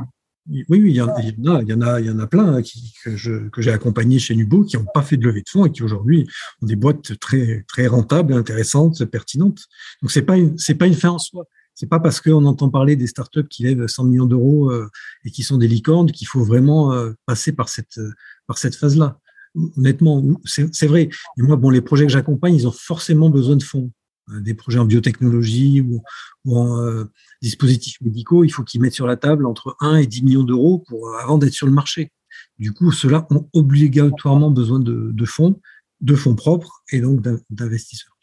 Oui, 0.49 0.65
oui, 0.69 0.82
il 0.88 0.95
y 0.95 1.01
en 1.01 1.08
a, 1.08 1.21
il 1.21 1.29
y 1.29 1.73
en 1.73 1.82
a, 1.82 2.01
il 2.01 2.06
y 2.06 2.10
en 2.10 2.19
a, 2.19 2.27
plein 2.27 2.56
hein, 2.56 2.62
qui, 2.62 2.93
que, 3.01 3.15
je, 3.15 3.47
que 3.47 3.62
j'ai 3.62 3.71
accompagnés 3.71 4.19
chez 4.19 4.36
Nubo 4.36 4.65
qui 4.65 4.75
n'ont 4.75 4.86
pas 4.93 5.01
fait 5.01 5.15
de 5.15 5.25
levée 5.25 5.41
de 5.41 5.49
fonds 5.49 5.65
et 5.65 5.71
qui 5.71 5.84
aujourd'hui 5.84 6.27
ont 6.62 6.65
des 6.65 6.75
boîtes 6.75 7.17
très, 7.19 7.63
très 7.69 7.88
rentables, 7.88 8.34
intéressantes, 8.34 9.06
pertinentes. 9.06 9.62
Donc 10.01 10.12
c'est 10.12 10.23
pas 10.23 10.36
une, 10.36 10.58
c'est 10.58 10.75
pas 10.75 10.88
une 10.88 10.95
fin 10.95 11.12
en 11.12 11.19
soi. 11.19 11.45
C'est 11.75 11.88
pas 11.88 12.01
parce 12.01 12.19
qu'on 12.19 12.45
entend 12.45 12.69
parler 12.69 12.97
des 12.97 13.08
startups 13.08 13.47
qui 13.47 13.63
lèvent 13.63 13.88
100 13.88 14.03
millions 14.03 14.25
d'euros 14.25 14.69
euh, 14.69 14.89
et 15.23 15.32
qui 15.32 15.43
sont 15.43 15.58
des 15.58 15.67
licornes 15.67 16.12
qu'il 16.12 16.27
faut 16.27 16.43
vraiment 16.43 16.91
euh, 16.91 17.13
passer 17.25 17.53
par 17.53 17.69
cette, 17.69 17.99
par 18.45 18.58
cette 18.58 18.75
phase-là. 18.75 19.19
Honnêtement, 19.56 20.24
c'est, 20.46 20.88
vrai. 20.88 21.10
Et 21.38 21.42
moi, 21.42 21.60
les 21.72 21.82
projets 21.82 22.06
que 22.06 22.12
j'accompagne, 22.12 22.56
ils 22.56 22.68
ont 22.68 22.72
forcément 22.72 23.30
besoin 23.30 23.56
de 23.56 23.63
fonds. 23.63 23.92
Euh, 24.30 24.39
des 24.39 24.54
projets 24.54 24.80
en 24.80 24.86
biotechnologie 24.86 25.82
ou, 25.82 26.02
en 26.46 26.80
euh, 26.80 27.06
dispositifs 27.42 28.00
médicaux, 28.02 28.44
il 28.44 28.50
faut 28.50 28.63
qu'ils 28.63 28.82
mettent 28.82 28.94
sur 28.94 29.08
la 29.08 29.18
table 29.18 29.46
entre 29.46 29.76
1 29.82 29.98
et 29.98 30.08
10 30.08 30.24
millions 30.24 30.44
d'euros 30.44 30.86
euh, 30.92 31.18
avant 31.22 31.38
d'être 31.38 31.54
sur 31.54 31.68
le 31.68 31.74
marché. 31.74 32.12
Du 32.58 32.74
coup, 32.74 32.92
ceux-là 32.92 33.28
ont 33.32 33.50
obligatoirement 33.54 34.50
besoin 34.50 34.80
de, 34.80 35.26
fonds, 35.26 35.60
de 36.02 36.16
fonds 36.16 36.36
propres 36.36 36.84
et 36.92 37.02
donc 37.02 37.22
d'investisseurs. 37.50 38.18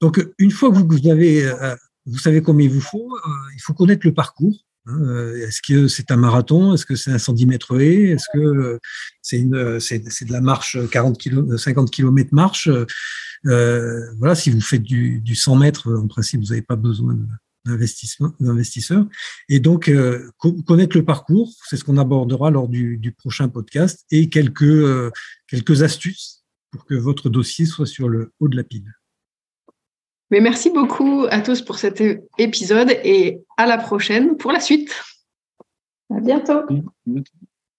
Donc, 0.00 0.24
une 0.38 0.50
fois 0.50 0.70
que 0.70 0.76
vous, 0.76 1.08
avez, 1.08 1.50
vous 2.06 2.18
savez 2.18 2.40
combien 2.40 2.66
il 2.66 2.72
vous 2.72 2.80
faut, 2.80 3.16
il 3.54 3.60
faut 3.60 3.74
connaître 3.74 4.06
le 4.06 4.14
parcours. 4.14 4.64
Hein, 4.88 5.32
est-ce 5.36 5.60
que 5.62 5.86
c'est 5.88 6.10
un 6.10 6.16
marathon? 6.16 6.74
Est-ce 6.74 6.86
que 6.86 6.96
c'est 6.96 7.10
un 7.10 7.18
110 7.18 7.46
mètres 7.46 7.80
haie 7.80 8.10
Est-ce 8.10 8.24
que 8.32 8.78
c'est 9.22 9.38
une 9.38 9.78
c'est, 9.80 10.24
de 10.24 10.32
la 10.32 10.40
marche 10.40 10.78
40 10.90 11.18
km, 11.18 11.56
50 11.56 11.90
km 11.90 12.30
marche? 12.32 12.68
Euh, 13.46 14.00
voilà, 14.18 14.34
si 14.34 14.50
vous 14.50 14.60
faites 14.60 14.82
du, 14.82 15.20
du 15.20 15.34
100 15.34 15.56
mètres, 15.56 15.92
en 15.92 16.06
principe, 16.06 16.40
vous 16.40 16.48
n'avez 16.48 16.62
pas 16.62 16.76
besoin 16.76 17.16
d'investisseurs. 17.64 19.06
Et 19.48 19.60
donc, 19.60 19.88
euh, 19.88 20.30
connaître 20.66 20.96
le 20.96 21.04
parcours, 21.04 21.52
c'est 21.68 21.76
ce 21.76 21.84
qu'on 21.84 21.98
abordera 21.98 22.50
lors 22.50 22.68
du, 22.68 22.96
du, 22.96 23.12
prochain 23.12 23.48
podcast, 23.48 24.04
et 24.10 24.28
quelques, 24.28 24.62
euh, 24.62 25.10
quelques 25.46 25.82
astuces 25.82 26.44
pour 26.70 26.84
que 26.84 26.94
votre 26.94 27.28
dossier 27.28 27.66
soit 27.66 27.86
sur 27.86 28.08
le 28.08 28.32
haut 28.40 28.48
de 28.48 28.56
la 28.56 28.64
pile. 28.64 28.92
Mais 30.30 30.40
merci 30.40 30.70
beaucoup 30.70 31.26
à 31.30 31.40
tous 31.40 31.62
pour 31.62 31.78
cet 31.78 32.02
épisode 32.38 32.90
et 33.04 33.40
à 33.56 33.66
la 33.66 33.78
prochaine 33.78 34.36
pour 34.36 34.52
la 34.52 34.60
suite. 34.60 34.94
À 36.10 36.20
bientôt. 36.20 36.62